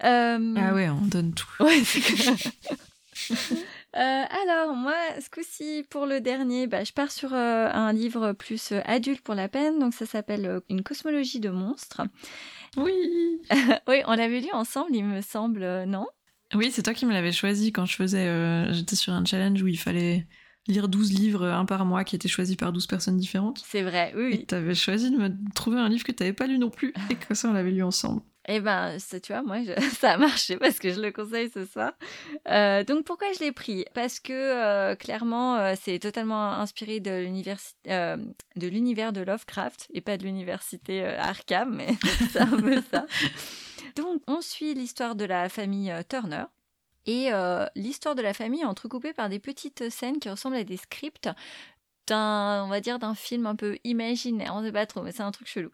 [0.04, 1.48] Euh, Ah ouais, on donne tout.
[1.60, 1.82] ouais,
[3.94, 8.32] Euh, alors moi, ce coup-ci, pour le dernier, bah, je pars sur euh, un livre
[8.32, 12.02] plus adulte pour la peine, donc ça s'appelle euh, Une cosmologie de monstres.
[12.78, 12.94] Oui.
[13.90, 16.08] oui, on l'avait lu ensemble, il me semble, non?
[16.54, 18.74] Oui, c'est toi qui me l'avais choisi quand je faisais.
[18.74, 20.26] J'étais sur un challenge où il fallait
[20.68, 23.62] lire 12 livres, un par mois, qui étaient choisis par 12 personnes différentes.
[23.66, 24.40] C'est vrai, oui.
[24.42, 26.94] Et t'avais choisi de me trouver un livre que t'avais pas lu non plus.
[27.10, 28.22] Et que ça, on l'avait lu ensemble.
[28.48, 31.64] Eh ben, tu vois, moi, je- ça a marché parce que je le conseille ce
[31.66, 31.92] soir.
[32.50, 33.86] Euh, donc, pourquoi je l'ai pris?
[33.94, 38.18] Parce que euh, clairement, euh, c'est totalement inspiré de l'univers euh,
[38.56, 41.90] de l'univers de Lovecraft et pas de l'université euh, Arkham, mais
[42.32, 43.06] c'est un peu ça.
[43.96, 46.46] Donc, on suit l'histoire de la famille euh, Turner.
[47.06, 50.64] Et euh, l'histoire de la famille est entrecoupée par des petites scènes qui ressemblent à
[50.64, 51.30] des scripts
[52.08, 54.54] d'un, on va dire, d'un film un peu imaginaire.
[54.56, 55.70] On sait pas trop, mais c'est un truc chelou.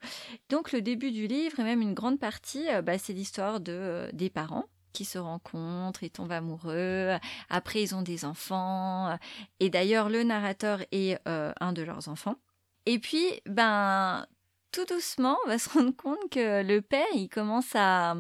[0.50, 3.74] Donc le début du livre et même une grande partie, euh, bah, c'est l'histoire de,
[3.74, 7.18] euh, des parents qui se rencontrent, ils tombent amoureux,
[7.50, 9.16] après ils ont des enfants,
[9.60, 12.38] et d'ailleurs le narrateur est un de leurs enfants.
[12.88, 14.26] Et puis, ben,
[14.72, 18.16] tout doucement, on va se rendre compte que le père, il commence à,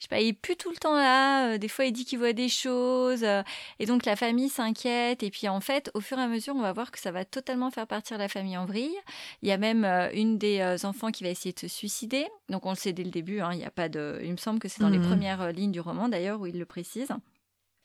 [0.00, 1.52] je sais pas, il est plus tout le temps là.
[1.52, 3.22] Euh, des fois, il dit qu'il voit des choses.
[3.22, 3.42] Euh,
[3.78, 5.22] et donc, la famille s'inquiète.
[5.22, 7.26] Et puis, en fait, au fur et à mesure, on va voir que ça va
[7.26, 8.96] totalement faire partir la famille en vrille.
[9.42, 12.26] Il y a même euh, une des enfants qui va essayer de se suicider.
[12.48, 13.40] Donc, on le sait dès le début.
[13.40, 14.18] Hein, il y a pas de.
[14.24, 15.06] Il me semble que c'est dans les mmh.
[15.06, 17.10] premières lignes du roman, d'ailleurs, où il le précise.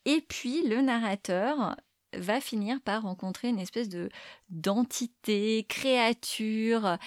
[0.06, 1.76] Et puis, le narrateur
[2.14, 4.08] va finir par rencontrer une espèce de
[4.48, 6.98] d'entité, créature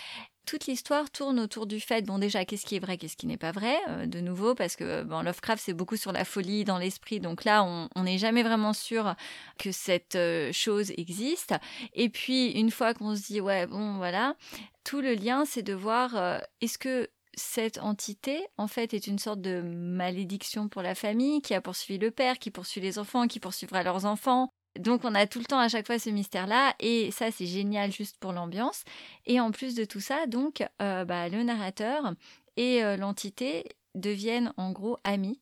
[0.48, 3.36] toute l'histoire tourne autour du fait, bon déjà, qu'est-ce qui est vrai, qu'est-ce qui n'est
[3.36, 6.78] pas vrai, euh, de nouveau, parce que bon, Lovecraft, c'est beaucoup sur la folie dans
[6.78, 9.14] l'esprit, donc là, on n'est jamais vraiment sûr
[9.58, 11.54] que cette euh, chose existe.
[11.92, 14.36] Et puis, une fois qu'on se dit, ouais, bon, voilà,
[14.84, 19.18] tout le lien, c'est de voir, euh, est-ce que cette entité, en fait, est une
[19.18, 23.26] sorte de malédiction pour la famille qui a poursuivi le père, qui poursuit les enfants,
[23.26, 26.74] qui poursuivra leurs enfants, donc on a tout le temps à chaque fois ce mystère-là
[26.80, 28.84] et ça c'est génial juste pour l'ambiance.
[29.26, 32.14] Et en plus de tout ça, donc euh, bah, le narrateur
[32.56, 33.64] et euh, l'entité
[33.94, 35.40] deviennent en gros amis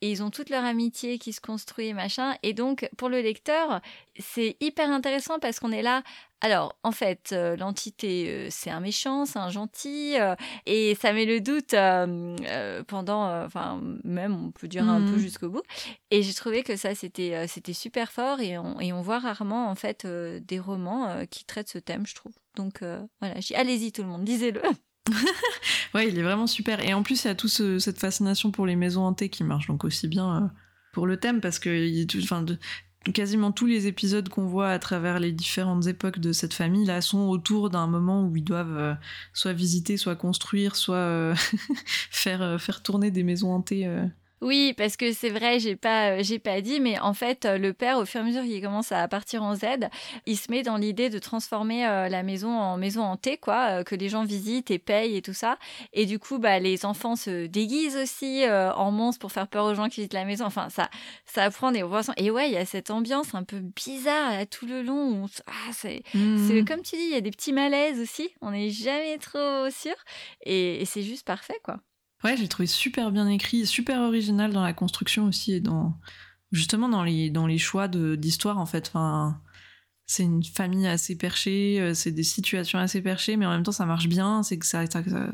[0.00, 2.36] et ils ont toute leur amitié qui se construit, machin.
[2.42, 3.80] Et donc, pour le lecteur,
[4.18, 6.02] c'est hyper intéressant parce qu'on est là.
[6.40, 11.12] Alors, en fait, euh, l'entité, euh, c'est un méchant, c'est un gentil, euh, et ça
[11.12, 11.74] met le doute
[12.86, 15.18] pendant, enfin, même, on peut dire un peu mmh.
[15.18, 15.62] jusqu'au bout.
[16.10, 19.68] Et j'ai trouvé que ça, c'était c'était super fort, et on, et on voit rarement,
[19.68, 22.32] en fait, des romans qui traitent ce thème, je trouve.
[22.54, 22.82] Donc,
[23.20, 24.62] voilà, allez-y tout le monde, lisez-le.
[25.94, 26.84] ouais, il est vraiment super.
[26.84, 29.66] Et en plus, il y a toute cette fascination pour les maisons hantées qui marche
[29.66, 30.52] donc aussi bien
[30.92, 32.44] pour le thème parce que enfin,
[33.14, 37.00] quasiment tous les épisodes qu'on voit à travers les différentes époques de cette famille là
[37.00, 38.94] sont autour d'un moment où ils doivent euh,
[39.32, 41.34] soit visiter, soit construire, soit euh,
[42.10, 43.86] faire, faire tourner des maisons hantées
[44.40, 47.58] oui, parce que c'est vrai, j'ai pas, euh, j'ai pas dit, mais en fait, euh,
[47.58, 49.64] le père, au fur et à mesure qu'il commence à partir en Z,
[50.26, 53.96] il se met dans l'idée de transformer euh, la maison en maison hantée, quoi, que
[53.96, 55.58] les gens visitent et payent et tout ça.
[55.92, 59.74] Et du coup, bah, les enfants se déguisent aussi en monstres pour faire peur aux
[59.74, 60.44] gens qui visitent la maison.
[60.44, 60.88] Enfin, ça,
[61.24, 61.84] ça apprend des
[62.16, 65.26] Et ouais, il y a cette ambiance un peu bizarre tout le long.
[65.46, 66.64] Ah, c'est, mmh.
[66.64, 68.30] comme tu dis, il y a des petits malaises aussi.
[68.40, 69.94] On n'est jamais trop sûr.
[70.42, 71.78] et c'est juste parfait, quoi.
[72.24, 75.94] Ouais, j'ai trouvé super bien écrit, super original dans la construction aussi et dans
[76.50, 78.88] justement dans les dans les choix d'histoire en fait.
[78.88, 79.40] Enfin,
[80.06, 83.72] c'est une famille assez perchée, euh, c'est des situations assez perchées, mais en même temps
[83.72, 84.84] ça marche bien, c'est que ça,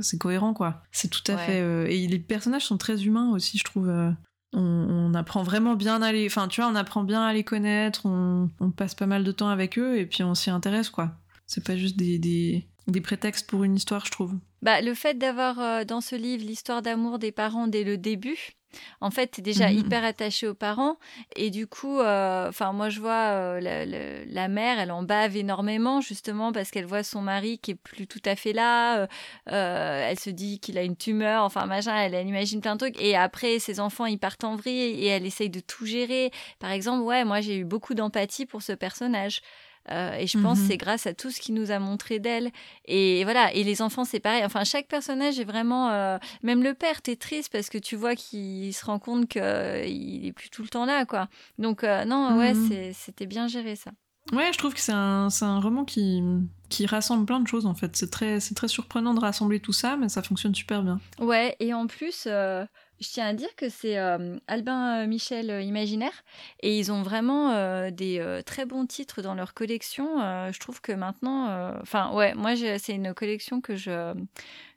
[0.00, 0.82] c'est cohérent quoi.
[0.90, 3.88] C'est tout à fait euh, et les personnages sont très humains aussi, je trouve.
[3.88, 4.10] Euh,
[4.52, 8.04] on, apprend vraiment bien à les, enfin tu vois, on apprend bien à les connaître,
[8.04, 11.16] on, on passe pas mal de temps avec eux et puis on s'y intéresse quoi.
[11.46, 14.34] C'est pas juste des, des, des prétextes pour une histoire, je trouve.
[14.62, 18.52] Bah, le fait d'avoir euh, dans ce livre l'histoire d'amour des parents dès le début,
[19.00, 19.78] en fait, tu es déjà mhm.
[19.78, 20.96] hyper attaché aux parents.
[21.36, 26.00] Et du coup, euh, enfin moi, je vois euh, la, mère, elle en bave énormément,
[26.00, 29.06] justement, parce qu'elle voit son mari qui est plus tout à fait là.
[29.46, 33.00] elle se dit qu'il a une tumeur, enfin, machin, elle, elle, imagine plein de trucs.
[33.00, 36.32] Et après, ses enfants, ils partent en vrille et elle essaye de tout gérer.
[36.58, 39.40] Par exemple, ouais, moi, j'ai eu beaucoup d'empathie pour ce personnage.
[39.90, 42.18] Euh, et je pense que mmh c'est grâce à tout ce qu'il nous a montré
[42.18, 42.50] d'elle.
[42.86, 44.44] Et voilà, et les enfants, c'est pareil.
[44.44, 45.90] Enfin, chaque personnage est vraiment.
[45.90, 50.26] Euh, même le père, t'es triste parce que tu vois qu'il se rend compte qu'il
[50.26, 51.28] est plus tout le temps là, quoi.
[51.58, 53.90] Donc, euh, non, ouais, mmh c'était bien géré ça.
[54.32, 56.22] Ouais, je trouve que c'est un, un, roman qui,
[56.70, 57.94] qui rassemble plein de choses en fait.
[57.94, 60.98] C'est très, très surprenant de rassembler tout ça, mais ça fonctionne super bien.
[61.18, 62.26] Ouais, et en plus,
[63.00, 66.24] je tiens à dire que c'est euh, Albin euh, Michel euh, Imaginaire
[66.60, 67.34] et ils ont vraiment
[67.90, 70.18] des très bons titres dans leur collection.
[70.52, 74.14] je trouve que maintenant, enfin ouais, moi c'est une collection que je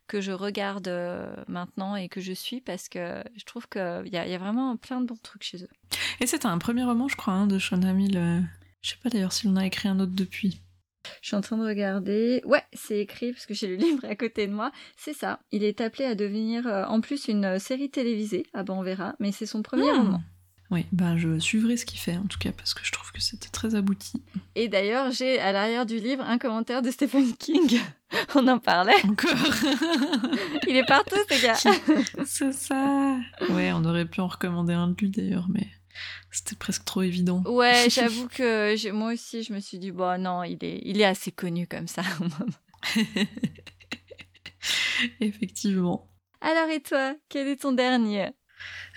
[0.06, 0.90] que je regarde
[1.48, 5.00] maintenant et que je suis parce que je trouve qu'il y, y, a vraiment plein
[5.00, 5.68] de bons trucs chez eux.
[6.20, 8.46] Et c'est un premier roman, je crois, hein, de Sean Hamill.
[8.80, 10.62] Je sais pas d'ailleurs si on a écrit un autre depuis.
[11.22, 12.42] Je suis en train de regarder.
[12.44, 14.72] Ouais, c'est écrit parce que j'ai le livre à côté de moi.
[14.96, 15.40] C'est ça.
[15.52, 18.46] Il est appelé à devenir euh, en plus une euh, série télévisée.
[18.54, 19.14] Ah ben on verra.
[19.20, 19.96] Mais c'est son premier hmm.
[19.96, 20.22] roman.
[20.70, 23.22] Oui, ben je suivrai ce qu'il fait en tout cas parce que je trouve que
[23.22, 24.22] c'était très abouti.
[24.54, 27.80] Et d'ailleurs, j'ai à l'arrière du livre un commentaire de Stephen King.
[28.34, 28.92] on en parlait.
[29.04, 29.30] Encore.
[30.66, 31.54] Il est partout ce gars.
[32.26, 33.16] c'est ça.
[33.50, 35.68] Ouais, on aurait pu en recommander un de lui d'ailleurs, mais
[36.30, 37.42] c'était presque trop évident.
[37.46, 41.04] Ouais, j'avoue que moi aussi, je me suis dit, bon, non, il est, il est
[41.04, 42.02] assez connu comme ça.
[45.20, 46.08] Effectivement.
[46.40, 48.30] Alors, et toi, quel est ton dernier?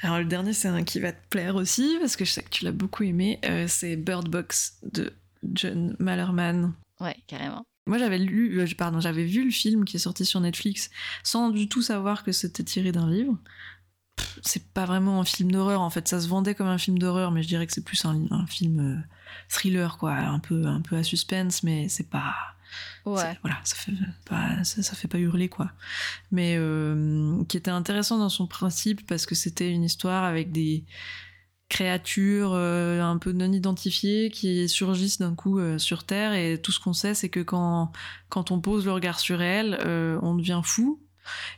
[0.02, 2.50] Alors, le dernier, c'est un qui va te plaire aussi, parce que je sais que
[2.50, 3.40] tu l'as beaucoup aimé.
[3.46, 5.14] Euh, c'est Bird Box de
[5.54, 6.74] John Mallerman.
[7.00, 7.64] Ouais, carrément.
[7.88, 10.90] Moi, j'avais lu, euh, pardon, j'avais vu le film qui est sorti sur Netflix
[11.24, 13.38] sans du tout savoir que c'était tiré d'un livre
[14.42, 16.08] c'est pas vraiment un film d'horreur en fait.
[16.08, 18.46] Ça se vendait comme un film d'horreur mais je dirais que c'est plus un, un
[18.48, 19.02] film euh,
[19.50, 20.14] thriller quoi.
[20.14, 22.34] Un peu un peu à suspense mais c'est pas
[23.06, 23.38] Ouais.
[23.42, 23.92] voilà ça fait
[24.26, 25.72] pas ça, ça fait pas hurler quoi.
[26.32, 30.86] Mais euh, qui était intéressant dans son principe parce que c'était une histoire avec des
[31.68, 36.34] créatures euh, un peu non identifiées qui surgissent d'un coup euh, sur Terre.
[36.34, 37.92] Et tout ce qu'on sait c'est que quand,
[38.30, 41.02] quand on pose le regard sur elles euh, on devient fou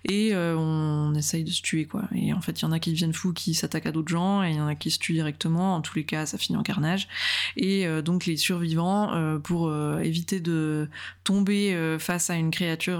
[0.05, 2.03] et euh, on essaye de se tuer quoi.
[2.13, 4.43] Et en fait il y en a qui deviennent fous qui s'attaquent à d'autres gens
[4.43, 5.75] et il y en a qui se tuent directement.
[5.75, 7.07] En tous les cas ça finit en carnage.
[7.55, 10.89] Et euh, donc les survivants euh, pour éviter de
[11.23, 12.99] tomber face à une créature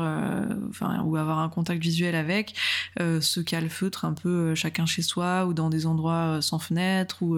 [0.70, 2.56] enfin ou avoir un contact visuel avec
[3.00, 7.38] se calfeutrent un peu chacun chez soi ou dans des endroits sans fenêtre ou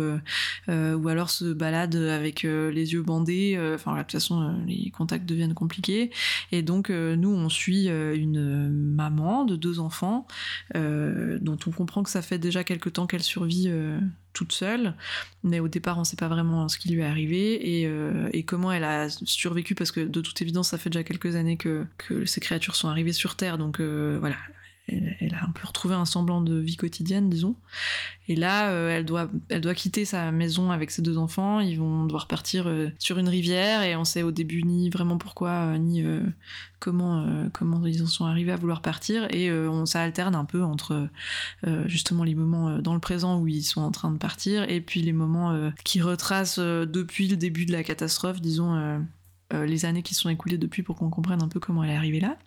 [0.67, 3.57] ou alors se baladent avec les yeux bandés.
[3.75, 6.11] Enfin de toute façon les contacts deviennent compliqués.
[6.51, 8.69] Et donc nous on suit une euh,
[9.15, 10.27] de deux enfants
[10.75, 13.99] euh, dont on comprend que ça fait déjà quelque temps qu'elle survit euh,
[14.33, 14.93] toute seule.
[15.43, 18.43] Mais au départ on sait pas vraiment ce qui lui est arrivé et, euh, et
[18.43, 21.85] comment elle a survécu parce que de toute évidence ça fait déjà quelques années que,
[22.25, 23.57] ces créatures sont arrivées sur Terre.
[23.57, 24.37] Donc voilà
[24.87, 27.55] elle, a un peu retrouvé un semblant de vie quotidienne, disons.
[28.27, 31.59] Et là, euh, elle, doit, elle doit quitter sa maison avec ses deux enfants.
[31.59, 35.17] Ils vont devoir partir euh, sur une rivière et on sait au début ni vraiment
[35.17, 36.03] pourquoi, euh, ni
[36.79, 39.27] comment, comment ils en sont arrivés à vouloir partir.
[39.31, 41.09] Et on, ça alterne un peu entre
[41.85, 45.01] justement les moments dans le présent où ils sont en train de partir et puis
[45.01, 49.03] les moments qui retracent depuis le début de la catastrophe, disons,
[49.51, 52.19] les années qui sont écoulées depuis pour qu'on comprenne un peu comment elle est arrivée
[52.19, 52.37] là.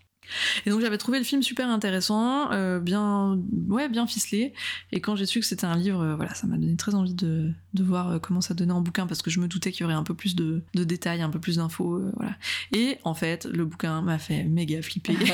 [0.67, 3.39] Et donc j'avais trouvé le film super intéressant, euh, bien,
[3.69, 4.53] ouais, bien ficelé.
[4.93, 7.15] Et quand j'ai su que c'était un livre, euh, voilà, ça m'a donné très envie
[7.15, 9.83] de, de voir euh, comment ça donnait en bouquin parce que je me doutais qu'il
[9.83, 12.37] y aurait un peu plus de, de détails, un peu plus d'infos, euh, voilà.
[12.73, 15.17] Et en fait, le bouquin m'a fait méga flipper.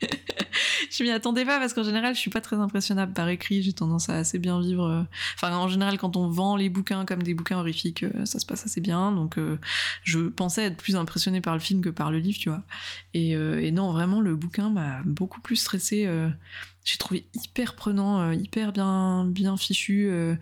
[0.96, 3.62] je m'y attendais pas parce qu'en général, je suis pas très impressionnable par écrit.
[3.62, 4.84] J'ai tendance à assez bien vivre.
[4.84, 5.02] euh,
[5.34, 8.46] Enfin, en général, quand on vend les bouquins comme des bouquins horrifiques, euh, ça se
[8.46, 9.12] passe assez bien.
[9.12, 9.58] Donc, euh,
[10.04, 12.62] je pensais être plus impressionnée par le film que par le livre, tu vois.
[13.14, 16.08] Et, euh, non, vraiment, le bouquin m'a beaucoup plus stressé.
[16.84, 20.06] j'ai trouvé hyper prenant, euh, hyper bien, fichu.
[20.10, 20.36] euh,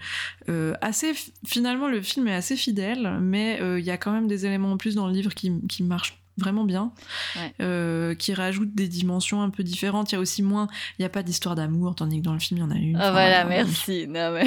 [0.49, 1.13] euh, assez,
[1.47, 4.73] finalement, le film est assez fidèle, mais euh, il y a quand même des éléments
[4.73, 6.93] en plus dans le livre qui, qui marchent vraiment bien,
[7.37, 7.53] Ouais.
[7.61, 10.13] euh, qui rajoutent des dimensions un peu différentes.
[10.13, 10.67] Il y a aussi moins,
[10.99, 12.77] il n'y a pas d'histoire d'amour, tandis que dans le film, il y en a
[12.79, 12.97] une.
[12.97, 13.45] Ah voilà.
[13.45, 14.07] merci.
[14.09, 14.47] Non, mais...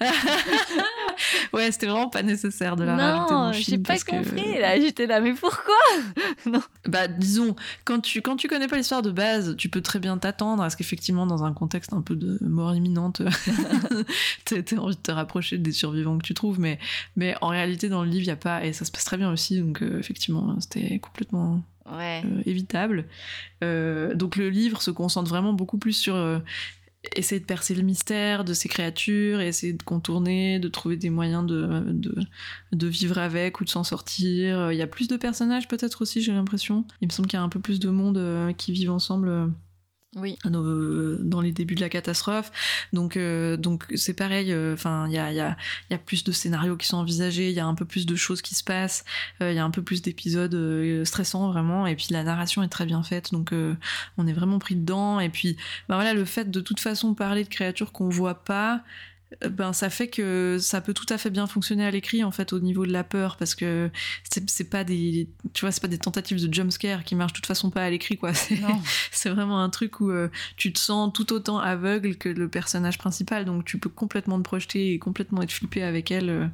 [1.52, 4.58] Ouais, c'était vraiment pas nécessaire de la non, j'ai pas que- compris.
[4.60, 5.74] Là, j'étais là, mais pourquoi?
[6.86, 10.18] Bah, disons, quand tu, quand tu connais pas l'histoire de base, tu peux très bien
[10.18, 13.22] t'attendre à ce qu'effectivement, dans un contexte un peu de mort imminente,
[14.44, 16.60] t'aies envie de te rapprocher des survivants que tu trouves.
[16.60, 16.78] Mais,
[17.16, 18.64] mais en réalité, dans le livre, il y a pas.
[18.64, 22.22] Et ça se passe très bien aussi, donc euh, effectivement, c'était complètement Ouais.
[22.24, 23.04] euh, évitable.
[23.62, 26.38] Euh, donc le livre se concentre vraiment beaucoup plus sur euh,
[27.16, 31.46] essayer de percer le mystère de ces créatures, essayer de contourner, de trouver des moyens
[31.46, 31.82] de,
[32.72, 34.58] de, vivre avec ou de s'en sortir.
[34.58, 36.84] Euh, Il y a plus de personnages peut-être aussi, j'ai l'impression.
[37.00, 39.50] Il me semble qu'il y a un peu plus de monde euh, qui vivent ensemble.
[40.16, 40.38] Euh, Oui.
[40.44, 40.62] dans,
[41.20, 42.50] dans les débuts de la catastrophe.
[42.92, 44.54] Donc, euh, donc c'est pareil.
[44.72, 45.56] Enfin, il y a, y, a,
[45.90, 47.50] y a plus de scénarios qui sont envisagés.
[47.50, 49.04] Il y a un peu plus de choses qui se passent.
[49.40, 51.86] euh, Il y a un peu plus d'épisodes euh, stressants vraiment.
[51.86, 53.32] Et puis la narration est très bien faite.
[53.32, 53.74] Donc, euh,
[54.18, 55.20] on est vraiment pris dedans.
[55.20, 55.56] Et puis,
[55.88, 58.82] ben voilà, le fait de toute façon parler de créatures qu'on voit pas.
[59.42, 62.30] Euh, Ben, ça fait que ça peut tout à fait bien fonctionner à l'écrit en
[62.30, 63.90] fait au niveau de la peur parce que
[64.46, 67.46] c'est pas des tu vois c'est pas des tentatives de jumpscare qui marchent de toute
[67.46, 68.32] façon pas à l'écrit quoi
[69.10, 72.98] c'est vraiment un truc où euh, tu te sens tout autant aveugle que le personnage
[72.98, 76.30] principal, donc tu peux complètement te projeter et complètement être flippé avec elle.
[76.30, 76.46] euh.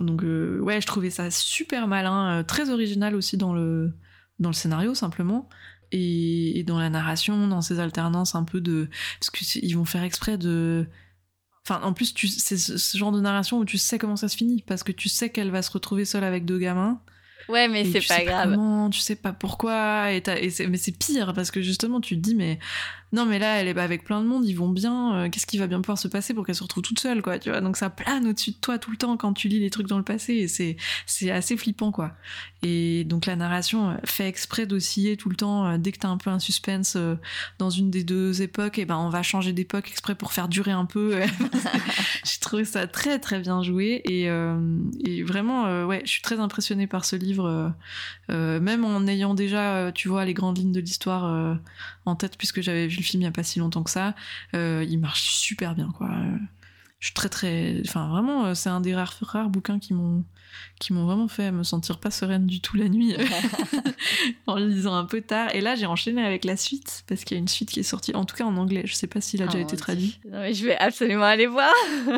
[0.00, 3.92] Donc euh, ouais, je trouvais ça super malin, très original aussi dans le,
[4.38, 5.48] dans le scénario simplement.
[5.92, 8.88] Et, et dans la narration, dans ces alternances un peu de...
[9.20, 10.88] Parce qu'ils vont faire exprès de...
[11.66, 14.36] Enfin, en plus, tu- c'est ce, genre de narration où tu sais comment ça se
[14.36, 17.00] finit, parce que tu sais qu'elle va se retrouver seule avec deux gamins.
[17.48, 18.50] Ouais, mais c'est tu pas sais grave.
[18.50, 22.16] comment, tu sais pas pourquoi, et, t'as- et mais c'est pire parce que justement tu
[22.16, 22.58] te dis mais
[23.14, 25.46] non mais là elle est pas avec plein de monde, ils vont bien, euh, qu'est-ce
[25.46, 27.60] qui va bien pouvoir se passer pour qu'elle se retrouve toute seule quoi, tu vois?
[27.60, 29.98] Donc ça plane au-dessus de toi tout le temps quand tu lis les trucs dans
[29.98, 30.48] le passé et
[31.06, 32.12] c'est assez flippant quoi.
[32.64, 36.08] Et donc la narration euh, fait exprès d'osciller tout le temps euh, dès que t'as
[36.08, 36.96] un peu un suspense
[37.58, 40.72] dans une des deux époques, et ben on va changer d'époque exprès pour faire durer
[40.72, 41.20] un peu.
[42.24, 44.28] J'ai trouvé ça très très bien joué et,
[45.22, 47.72] vraiment ouais je suis très impressionnée par ce livre
[48.28, 51.58] même en ayant déjà tu vois les grandes lignes de l'histoire
[52.06, 54.14] en tête puisque j'avais vu film il y a pas si longtemps que ça
[54.54, 56.10] euh, il marche super bien quoi.
[57.00, 60.24] Je suis très très enfin vraiment euh, c'est un des rares, rares bouquins qui m'ont
[60.80, 63.14] qui m'ont vraiment fait me sentir pas sereine du tout la nuit
[64.46, 65.54] en le lisant un peu tard.
[65.54, 67.84] Et là j'ai enchaîné avec la suite parce qu'il y a une suite qui est
[67.84, 68.82] sortie en tout cas en anglais.
[68.86, 70.18] Je sais pas s'il a déjà Oh été traduit.
[70.30, 71.72] Non, mais je vais absolument aller voir.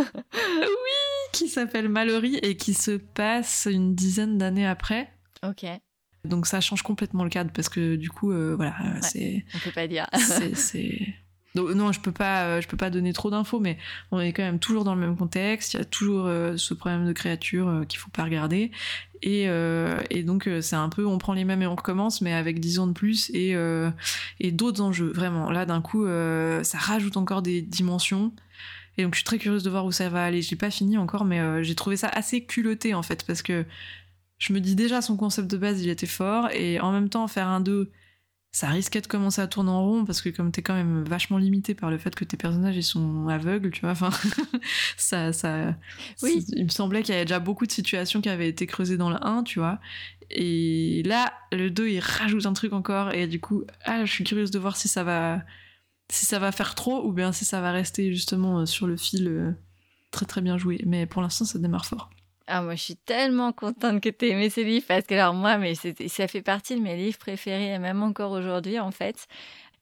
[1.33, 5.13] qui s'appelle Mallory et qui se passe une dizaine d'années après.
[5.47, 5.67] Ok,
[6.27, 9.59] donc ça change complètement le cadre parce que du coup euh, voilà euh, c'est on
[9.59, 10.07] peut pas dire.
[10.19, 11.15] c'est c'est-
[11.55, 13.79] Donc, non je peux pas euh, je peux pas donner trop d'infos mais
[14.11, 15.75] on est quand même toujours dans le même contexte.
[15.75, 18.71] Il y a toujours euh, ce problème de créature euh, qu'il faut pas regarder.
[19.23, 22.35] Et, euh, et donc c'est un peu on prend les mêmes et on recommence mais
[22.35, 23.55] avec 10 ans de plus et
[24.41, 25.51] et d'autres enjeux vraiment.
[25.51, 26.05] Là d'un coup
[26.63, 28.33] ça rajoute encore des dimensions.
[28.99, 30.43] Et donc je suis très curieuse de voir où ça va aller.
[30.43, 33.65] J'ai pas fini encore mais j'ai trouvé ça assez culotté en fait parce que
[34.39, 37.27] je me dis déjà son concept de base il était fort et en même temps
[37.29, 37.91] faire un 2
[38.53, 41.37] ça risquait de commencer à tourner en rond parce que comme t'es quand même vachement
[41.37, 44.11] limité par le fait que tes personnages ils sont aveugles, tu vois, enfin
[44.97, 45.77] ça, ça,
[46.23, 46.43] Oui.
[46.55, 49.11] il me semblait qu'il y avait déjà beaucoup de situations qui avaient été creusées dans
[49.11, 49.79] le 1, tu vois,
[50.31, 54.25] et là le 2 il rajoute un truc encore et du coup ah je suis
[54.25, 55.45] curieuse de voir si ça va
[56.11, 58.97] si ça va faire trop ou bien si ça va rester justement euh, sur le
[58.97, 59.53] fil euh,
[60.13, 62.11] très très bien joué, mais pour l'instant ça démarre fort.
[62.49, 65.35] Ah, moi, je suis tellement contente que tu aies aimé ces livres parce que, alors,
[65.35, 69.27] moi, mais ça fait partie de mes livres préférés, et même encore aujourd'hui, en fait.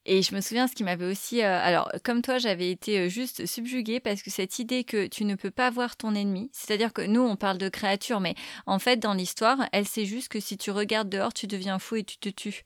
[0.07, 1.41] Et je me souviens, ce qui m'avait aussi.
[1.41, 5.25] euh, alors, comme toi, j'avais été euh, juste subjuguée parce que cette idée que tu
[5.25, 8.35] ne peux pas voir ton ennemi, c'est-à-dire que nous, on parle de créatures, mais
[8.67, 11.95] en fait, dans l'histoire, elle sait juste que si tu regardes dehors, tu deviens fou
[11.95, 12.61] et tu te tues.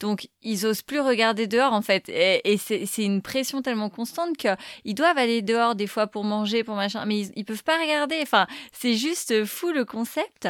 [0.00, 2.08] Donc, ils osent plus regarder dehors, en fait.
[2.10, 6.62] Et, et c'est une pression tellement constante qu'ils doivent aller dehors des fois pour manger,
[6.62, 8.18] pour machin, mais ils, ils peuvent pas regarder.
[8.22, 10.48] Enfin, c'est juste fou le concept.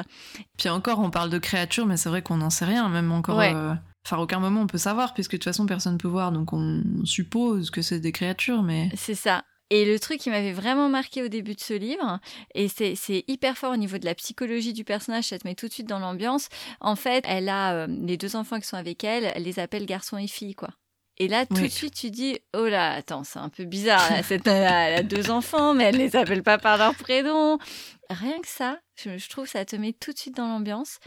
[0.59, 3.39] Puis encore, on parle de créatures, mais c'est vrai qu'on n'en sait rien, même encore.
[3.39, 3.53] Ouais.
[3.55, 3.75] euh,
[4.05, 6.83] Enfin, aucun moment on peut savoir, puisque de toute façon personne peut voir, donc on
[7.05, 8.91] suppose que c'est des créatures, mais.
[8.97, 9.45] C'est ça.
[9.71, 12.21] Et le truc qui m'avait vraiment marqué au début de ce livre,
[12.55, 15.55] et c'est c'est hyper fort au niveau de la psychologie du personnage, ça te met
[15.55, 16.49] tout de suite dans l'ambiance.
[16.81, 19.87] En fait, elle a euh, les deux enfants qui sont avec elle, elle les appelle
[19.87, 20.71] garçon et fille, quoi.
[21.19, 21.63] Et là, tout Oui.
[21.65, 24.11] de suite, tu dis, oh là, attends, c'est un peu bizarre.
[24.11, 24.23] Là.
[24.23, 27.59] Cette elle a deux enfants, mais elle les appelle pas par leur prénom.
[28.11, 30.99] Rien que ça, je, je trouve que ça te met tout de suite dans l'ambiance.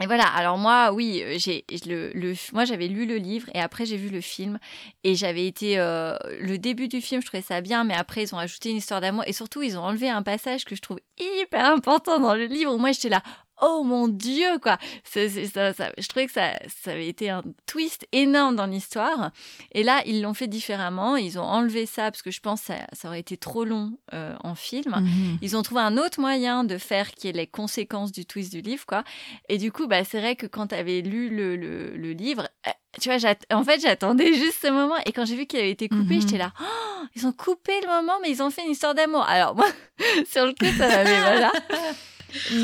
[0.00, 3.60] Et voilà, alors moi, oui, euh, j'ai le, le, moi j'avais lu le livre et
[3.60, 4.58] après j'ai vu le film
[5.04, 8.34] et j'avais été euh, le début du film, je trouvais ça bien, mais après ils
[8.34, 10.98] ont ajouté une histoire d'amour et surtout ils ont enlevé un passage que je trouve
[11.18, 13.22] hyper important dans le livre où moi j'étais là,
[13.62, 16.50] oh mon dieu quoi, ça, ça- je trouvais que ça,
[16.82, 19.30] ça avait été un twist énorme dans l'histoire
[19.72, 22.66] et là ils l'ont fait différemment, ils ont enlevé ça parce que je pense que
[22.66, 24.96] ça, ça aurait été trop long euh, en film.
[25.00, 25.38] Mhm.
[25.40, 28.60] Ils ont trouvé un autre moyen de faire qui est les conséquences du twist du
[28.60, 29.04] livre, quoi.
[29.48, 32.48] Et du coup, bah, c'est vrai que quand tu avais lu le, le- le livre,
[32.66, 33.18] euh, tu vois,
[33.52, 34.96] en fait, j'attendais juste ce moment.
[35.06, 36.20] Et quand j'ai vu qu'il avait été coupé, Mhm.
[36.20, 39.22] j'étais là, Oh, ils ont coupé le moment, mais ils ont fait une histoire d'amour.
[39.28, 39.66] Alors, moi,
[40.30, 41.52] sur le coup, ça m'avait, voilà.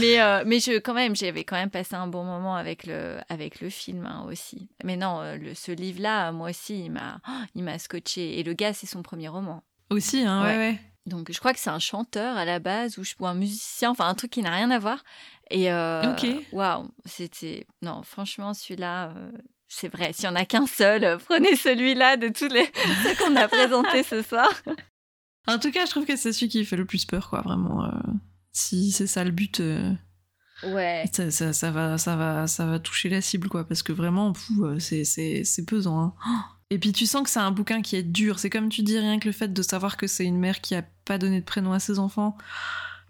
[0.00, 3.18] Mais, euh, mais je, quand même, j'avais quand même passé un bon moment avec le,
[3.28, 4.68] avec le film hein, aussi.
[4.84, 8.38] Mais non, euh, le, ce livre-là, moi aussi, il m'a, oh, il m'a scotché.
[8.38, 9.62] Et le gars, c'est son premier roman.
[9.90, 10.56] Aussi, hein, ouais, Ouais.
[10.56, 10.80] ouais.
[11.06, 13.90] Donc je crois que c'est un chanteur à la base ou, je- ou un musicien,
[13.90, 15.02] enfin un truc qui n'a rien à voir.
[15.50, 16.26] Et euh, Ok.
[16.52, 19.32] waouh, c'était non franchement celui-là, euh,
[19.68, 20.12] c'est vrai.
[20.12, 22.66] S'il y en a qu'un seul, prenez celui-là de tous les
[23.02, 24.50] ceux qu'on a présentés ce soir.
[25.46, 27.90] En tout cas, je trouve que c'est celui qui fait le plus peur, quoi, vraiment.
[28.58, 29.92] Euh, si c'est ça le but, euh,
[30.64, 31.04] Ouais.
[31.12, 34.32] ça, ça- ça va, ça, va, ça va toucher la cible, quoi, parce que vraiment,
[34.62, 36.00] euh, c'est- c'est c'est pesant.
[36.00, 36.14] hein.
[36.70, 38.38] Et puis tu sens que c'est un bouquin qui est dur.
[38.38, 40.74] C'est comme tu dis, rien que le fait de savoir que c'est une mère qui
[40.74, 42.36] a pas donné de prénom à ses enfants.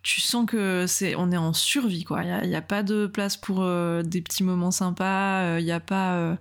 [0.04, 2.22] Tu sens que c'est, on est en survie, quoi.
[2.22, 5.42] Il y a, pas de place pour euh, des petits moments sympas.
[5.42, 6.36] euh, Il y a pas, euh,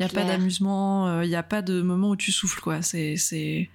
[0.00, 1.06] y a pas d'amusement.
[1.08, 2.80] euh, Il y a pas de moment où tu souffles, quoi.
[2.80, 3.68] C'est, c'est,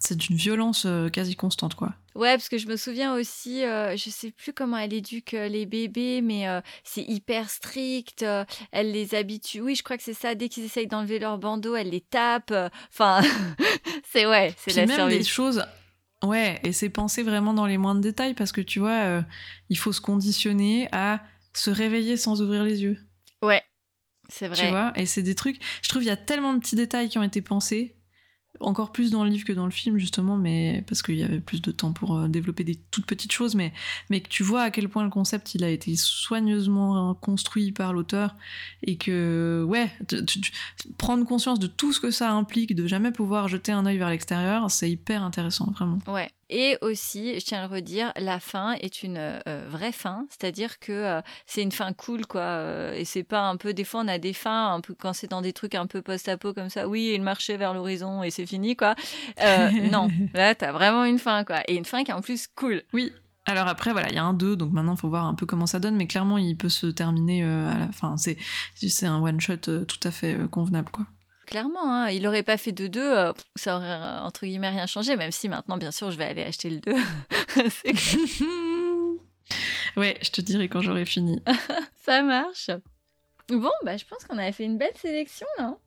[0.00, 1.94] c'est d'une violence euh, quasi constante, quoi.
[2.14, 5.48] Ouais, parce que je me souviens aussi, euh, je sais plus comment elle éduque euh,
[5.48, 8.22] les bébés, mais euh, c'est hyper strict.
[8.22, 9.60] euh, elle les habitue.
[9.60, 10.34] Oui, je crois que c'est ça.
[10.34, 12.52] Dès qu'ils essayent d'enlever leur bandeau, elle les tape.
[12.90, 13.20] Enfin,
[14.12, 15.18] c'est ouais, c'est la même survie.
[15.18, 15.64] des choses.
[16.24, 19.22] Ouais, et c'est penser vraiment dans les moindres détails parce que tu vois,
[19.68, 21.20] il faut se conditionner à
[21.52, 22.98] se réveiller sans ouvrir les yeux.
[23.42, 23.62] Ouais,
[24.30, 24.70] c'est Tu vrai.
[24.70, 25.60] vois, et c'est des trucs.
[25.82, 27.96] Je trouve il y a tellement de petits détails qui ont été pensés,
[28.60, 31.40] encore plus dans le livre que dans le film justement, mais parce qu'il y avait
[31.40, 33.72] plus de temps pour euh, développer des toutes petites choses, mais
[34.10, 37.92] mais que tu vois à quel point le concept il a été soigneusement construit par
[37.92, 38.34] l'auteur
[38.82, 39.90] et que ouais,
[40.98, 44.10] prendre conscience de tout ce que ça implique, de jamais pouvoir jeter un œil vers
[44.10, 45.98] l'extérieur, c'est hyper intéressant vraiment.
[46.06, 46.28] Ouais.
[46.48, 50.78] Et aussi, je tiens à le redire, la fin est une euh, vraie fin, c'est-à-dire
[50.78, 52.40] que euh, c'est une fin cool, quoi.
[52.40, 55.12] euh, et c'est pas un peu, des fois, on a des fins un peu quand
[55.12, 56.88] c'est dans des trucs un peu post-apo comme ça.
[56.88, 58.94] Oui, il marchait vers l'horizon et c'est fini, quoi.
[59.42, 61.62] Euh, non, là, t'as vraiment une fin, quoi.
[61.68, 62.82] Et une fin qui est en plus cool.
[62.92, 63.12] Oui.
[63.48, 65.46] Alors après, voilà, il y a un 2, donc maintenant, il faut voir un peu
[65.46, 68.16] comment ça donne, mais clairement, il peut se terminer euh, à la fin.
[68.16, 68.36] C'est,
[68.74, 71.06] c'est un one-shot euh, tout à fait euh, convenable, quoi.
[71.46, 75.14] Clairement, hein, il aurait pas fait de 2, ça aurait euh, entre guillemets rien changé,
[75.14, 76.92] même si maintenant, bien sûr, je vais aller acheter le 2.
[77.70, 78.56] C'est clair.
[79.96, 81.40] ouais, je te dirai quand j'aurai fini.
[82.04, 82.70] ça marche.
[83.48, 85.78] Bon, bah, je pense qu'on avait fait une belle sélection, non?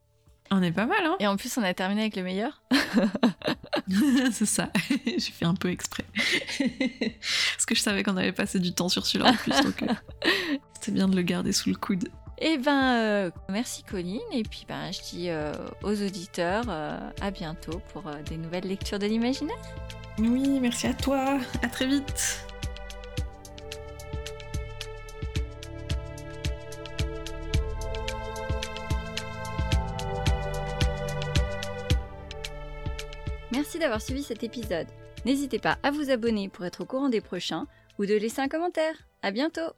[0.50, 2.62] On est pas mal, hein Et en plus, on a terminé avec le meilleur.
[4.32, 4.70] C'est ça.
[5.06, 6.04] J'ai fait un peu exprès.
[7.52, 9.94] Parce que je savais qu'on avait passé du temps sur celui-là en plus, donc euh,
[10.74, 12.08] c'était bien de le garder sous le coude.
[12.42, 14.20] Eh ben, euh, merci Colline.
[14.32, 18.98] Et puis, ben, je dis euh, aux auditeurs euh, à bientôt pour des nouvelles lectures
[18.98, 19.56] de l'imaginaire.
[20.18, 21.38] Oui, merci à toi.
[21.62, 22.46] À très vite.
[33.52, 34.86] Merci d'avoir suivi cet épisode.
[35.26, 37.66] N'hésitez pas à vous abonner pour être au courant des prochains
[37.98, 38.94] ou de laisser un commentaire.
[39.22, 39.74] À bientôt!